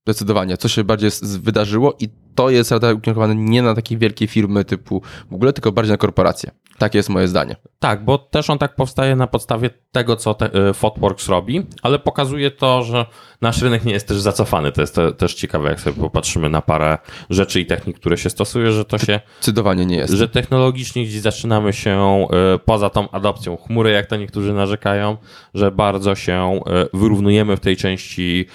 Zdecydowanie, 0.09 0.57
co 0.57 0.67
się 0.67 0.83
bardziej 0.83 1.09
wydarzyło 1.21 1.93
i 1.99 2.09
to 2.35 2.49
jest 2.49 2.71
radar 2.71 2.95
ukierunkowany 2.95 3.35
nie 3.35 3.61
na 3.61 3.75
takie 3.75 3.97
wielkie 3.97 4.27
firmy 4.27 4.65
typu 4.65 5.01
Google, 5.31 5.51
tylko 5.51 5.71
bardziej 5.71 5.91
na 5.91 5.97
korporacje. 5.97 6.51
Takie 6.77 6.99
jest 6.99 7.09
moje 7.09 7.27
zdanie. 7.27 7.55
Tak, 7.79 8.05
bo 8.05 8.17
też 8.17 8.49
on 8.49 8.57
tak 8.57 8.75
powstaje 8.75 9.15
na 9.15 9.27
podstawie 9.27 9.69
tego, 9.91 10.15
co 10.15 10.33
te, 10.33 10.69
y, 10.69 10.73
Fotworks 10.73 11.29
robi, 11.29 11.65
ale 11.81 11.99
pokazuje 11.99 12.51
to, 12.51 12.83
że 12.83 13.05
nasz 13.41 13.61
rynek 13.61 13.85
nie 13.85 13.93
jest 13.93 14.07
też 14.07 14.17
zacofany. 14.17 14.71
To 14.71 14.81
jest 14.81 14.95
te, 14.95 15.11
też 15.13 15.33
ciekawe, 15.33 15.69
jak 15.69 15.79
sobie 15.79 16.01
popatrzymy 16.01 16.49
na 16.49 16.61
parę 16.61 16.97
rzeczy 17.29 17.61
i 17.61 17.65
technik, 17.65 17.99
które 17.99 18.17
się 18.17 18.29
stosuje, 18.29 18.71
że 18.71 18.85
to 18.85 18.97
się 18.97 19.19
Zdecydowanie 19.37 19.85
nie 19.85 19.95
jest. 19.97 20.13
że 20.13 20.27
technologicznie 20.27 21.03
gdzieś 21.05 21.21
zaczynamy 21.21 21.73
się 21.73 22.27
y, 22.55 22.59
poza 22.59 22.89
tą 22.89 23.11
adopcją 23.11 23.57
chmury, 23.57 23.91
jak 23.91 24.05
to 24.05 24.15
niektórzy 24.15 24.53
narzekają, 24.53 25.17
że 25.53 25.71
bardzo 25.71 26.15
się 26.15 26.59
y, 26.93 26.97
wyrównujemy 26.97 27.57
w 27.57 27.59
tej 27.59 27.77
części 27.77 28.45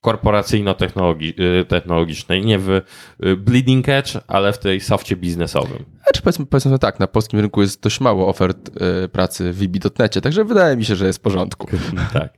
korporacyjno-technologicznej, 0.00 2.44
nie 2.44 2.58
w 2.58 2.70
y, 2.70 2.82
bleeding 3.36 3.88
edge, 3.88 4.18
ale 4.26 4.52
w 4.52 4.58
tej 4.58 4.80
softie 4.80 5.16
biznesowym. 5.16 5.84
Znaczy 6.02 6.22
powiedzmy, 6.22 6.46
powiedzmy 6.46 6.70
to 6.70 6.78
tak, 6.78 7.00
na 7.00 7.06
polskim 7.06 7.40
rynku 7.40 7.60
jest 7.60 7.82
dość 7.82 8.00
mało 8.00 8.28
ofert 8.28 8.70
y, 9.04 9.08
pracy 9.08 9.52
w 9.52 9.58
VB.necie, 9.58 10.20
także 10.20 10.44
wydaje 10.44 10.76
mi 10.76 10.84
się, 10.84 10.96
że 10.96 11.06
jest 11.06 11.18
w 11.18 11.22
porządku. 11.22 11.66
tak. 12.12 12.34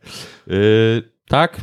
Y, 0.49 1.03
tak, 1.29 1.61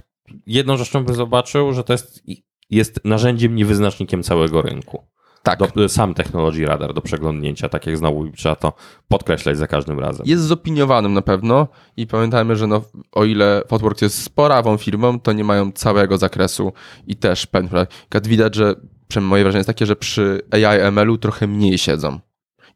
jedną 0.47 0.77
rzeczą 0.77 1.03
bym 1.03 1.15
zobaczył, 1.15 1.73
że 1.73 1.83
to 1.83 1.93
jest, 1.93 2.23
jest 2.69 3.05
narzędziem, 3.05 3.55
nie 3.55 3.65
wyznacznikiem 3.65 4.23
całego 4.23 4.61
rynku. 4.61 5.07
Tak, 5.47 5.73
Do, 5.75 5.89
sam 5.89 6.13
technologii 6.13 6.65
radar 6.65 6.93
do 6.93 7.01
przeglądnięcia, 7.01 7.69
tak 7.69 7.87
jak 7.87 7.97
znowu 7.97 8.27
trzeba 8.29 8.55
to 8.55 8.73
podkreślać 9.07 9.57
za 9.57 9.67
każdym 9.67 9.99
razem. 9.99 10.25
jest 10.25 10.43
zopiniowanym 10.43 11.13
na 11.13 11.21
pewno 11.21 11.67
i 11.97 12.07
pamiętajmy, 12.07 12.55
że 12.55 12.67
no, 12.67 12.81
o 13.11 13.25
ile 13.25 13.63
Fotworks 13.67 14.01
jest 14.01 14.23
sporawą 14.23 14.77
firmą, 14.77 15.19
to 15.19 15.33
nie 15.33 15.43
mają 15.43 15.71
całego 15.71 16.17
zakresu 16.17 16.73
i 17.07 17.15
też 17.15 17.45
jak 17.45 18.27
widać, 18.27 18.55
że 18.55 18.75
moje 19.21 19.43
wrażenie 19.43 19.59
jest 19.59 19.67
takie, 19.67 19.85
że 19.85 19.95
przy 19.95 20.41
AI 20.51 20.91
ML-u 20.91 21.17
trochę 21.17 21.47
mniej 21.47 21.77
siedzą. 21.77 22.19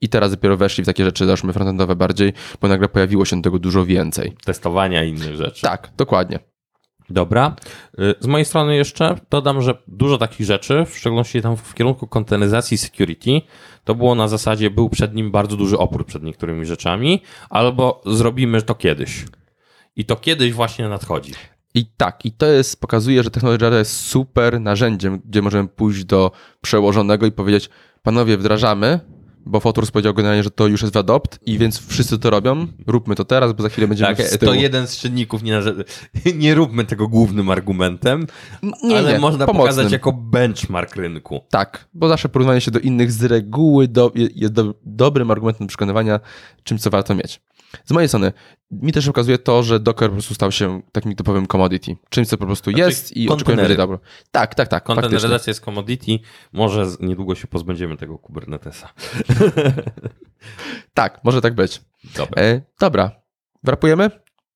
I 0.02 0.10
teraz 0.10 0.32
dopiero 0.32 0.58
weszli 0.58 0.84
w 0.84 0.88
takie 0.88 1.06
rzeczy, 1.06 1.26
załóżmy 1.26 1.54
frontendowe 1.54 1.96
bardziej, 1.96 2.34
bo 2.62 2.68
nagle 2.68 2.90
pojawiło 2.90 3.26
się 3.26 3.42
tego 3.42 3.60
dużo 3.60 3.86
więcej. 3.86 4.36
Testowania 4.46 5.04
i 5.04 5.10
innych 5.10 5.36
rzeczy. 5.36 5.62
Tak, 5.62 5.92
dokładnie. 5.98 6.51
Dobra. 7.12 7.56
Y, 8.00 8.16
Z 8.20 8.28
mojej 8.28 8.46
strony 8.46 8.76
jeszcze 8.76 9.16
dodam, 9.30 9.62
że 9.62 9.78
dużo 9.88 10.18
takich 10.18 10.46
rzeczy, 10.46 10.86
w 10.86 10.98
szczególności 10.98 11.42
tam 11.42 11.58
w 11.58 11.74
kierunku 11.74 12.08
konteneryzacji 12.08 12.78
security, 12.78 13.42
to 13.84 13.96
było 13.96 14.16
na 14.16 14.28
zasadzie, 14.28 14.70
był 14.70 14.90
przed 14.90 15.16
nim 15.16 15.32
bardzo 15.32 15.58
duży 15.58 15.78
opór 15.78 16.06
przed 16.06 16.24
niektórymi 16.24 16.66
rzeczami, 16.66 17.22
albo 17.50 18.02
zrobimy 18.06 18.62
to 18.62 18.76
kiedyś. 18.76 19.26
I 19.96 20.06
to 20.06 20.16
kiedyś 20.16 20.54
właśnie 20.54 20.90
nadchodzi. 20.90 21.34
I 21.74 21.86
tak, 21.98 22.26
i 22.26 22.32
to 22.32 22.46
jest, 22.46 22.82
pokazuje, 22.82 23.24
że 23.24 23.32
technologia 23.32 23.70
jest 23.70 23.98
super 23.98 24.62
narzędziem, 24.62 25.22
gdzie 25.26 25.42
możemy 25.42 25.68
pójść 25.68 26.06
do 26.06 26.32
przełożonego 26.62 27.26
i 27.26 27.32
powiedzieć, 27.32 27.70
panowie, 28.04 28.38
wdrażamy, 28.38 29.00
bo 29.46 29.60
Fotors 29.60 29.92
powiedział 29.92 30.14
generalnie, 30.14 30.44
że 30.44 30.52
to 30.52 30.68
już 30.68 30.82
jest 30.82 30.94
w 30.94 30.98
adopt 30.98 31.40
i 31.46 31.58
więc 31.58 31.88
wszyscy 31.88 32.20
to 32.20 32.30
robią, 32.30 32.68
róbmy 32.88 33.16
to 33.16 33.26
teraz, 33.26 33.54
bo 33.54 33.64
za 33.64 33.70
chwilę 33.70 33.88
będziemy 33.88 34.16
Tak, 34.16 34.38
to 34.38 34.54
jeden 34.54 34.88
z 34.88 34.98
czynników, 34.98 35.44
nie, 35.44 35.62
nie 36.36 36.56
róbmy 36.56 36.86
tego 36.86 37.08
głównym 37.08 37.50
argumentem, 37.50 38.28
Nie, 38.84 38.98
ale 38.98 39.14
nie, 39.14 39.20
można 39.20 39.46
pomocnym. 39.46 39.68
pokazać 39.76 39.92
jako 39.92 40.12
benchmark 40.14 40.96
rynku. 40.96 41.42
Tak, 41.50 41.88
bo 41.94 42.08
zawsze 42.08 42.30
porównywanie 42.30 42.62
się 42.62 42.72
do 42.72 42.80
innych 42.80 43.12
z 43.12 43.24
reguły 43.24 43.88
do, 43.88 44.12
jest 44.16 44.54
do, 44.54 44.74
dobrym 44.86 45.32
argumentem 45.32 45.68
do 45.68 45.70
przekonywania 45.70 46.20
czymś, 46.64 46.82
co 46.82 46.90
warto 46.90 47.16
mieć. 47.16 47.42
Z 47.86 47.92
mojej 47.92 48.08
strony, 48.08 48.34
mi 48.72 48.92
też 48.92 49.08
okazuje 49.08 49.38
to, 49.38 49.64
że 49.64 49.80
Docker 49.80 50.10
po 50.10 50.14
prostu 50.14 50.34
stał 50.34 50.52
się 50.52 50.82
takim 50.92 51.16
typowym 51.16 51.48
commodity. 51.48 51.96
Czymś, 52.10 52.28
co 52.28 52.38
po 52.38 52.46
prostu 52.46 52.72
Znaczy, 52.72 52.86
jest 52.86 53.18
i 53.18 53.30
oczekujemy, 53.30 53.68
że 53.68 53.76
dobro. 53.76 54.00
Tak, 54.32 54.56
tak, 54.56 54.68
tak. 54.68 54.84
Konteneryzacja 54.84 55.52
jest 55.52 55.62
commodity, 55.62 56.20
może 56.54 56.86
niedługo 57.00 57.36
się 57.36 57.48
pozbędziemy 57.48 57.98
tego 57.98 58.18
Kubernetesa. 58.18 58.90
Tak, 60.94 61.20
może 61.24 61.42
tak 61.42 61.56
być. 61.56 61.82
Dobra. 62.16 62.42
E, 62.42 62.62
dobra, 62.80 63.12
wrapujemy? 63.64 64.10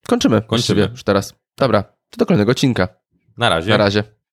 Kończymy. 0.06 0.42
Kończymy. 0.42 0.88
Już 0.92 1.04
teraz. 1.04 1.34
Dobra, 1.56 1.82
to 1.82 2.16
do 2.18 2.26
kolejnego 2.26 2.52
odcinka. 2.52 2.88
Na 3.36 3.48
razie. 3.48 3.70
Na 3.70 3.76
razie. 3.76 4.15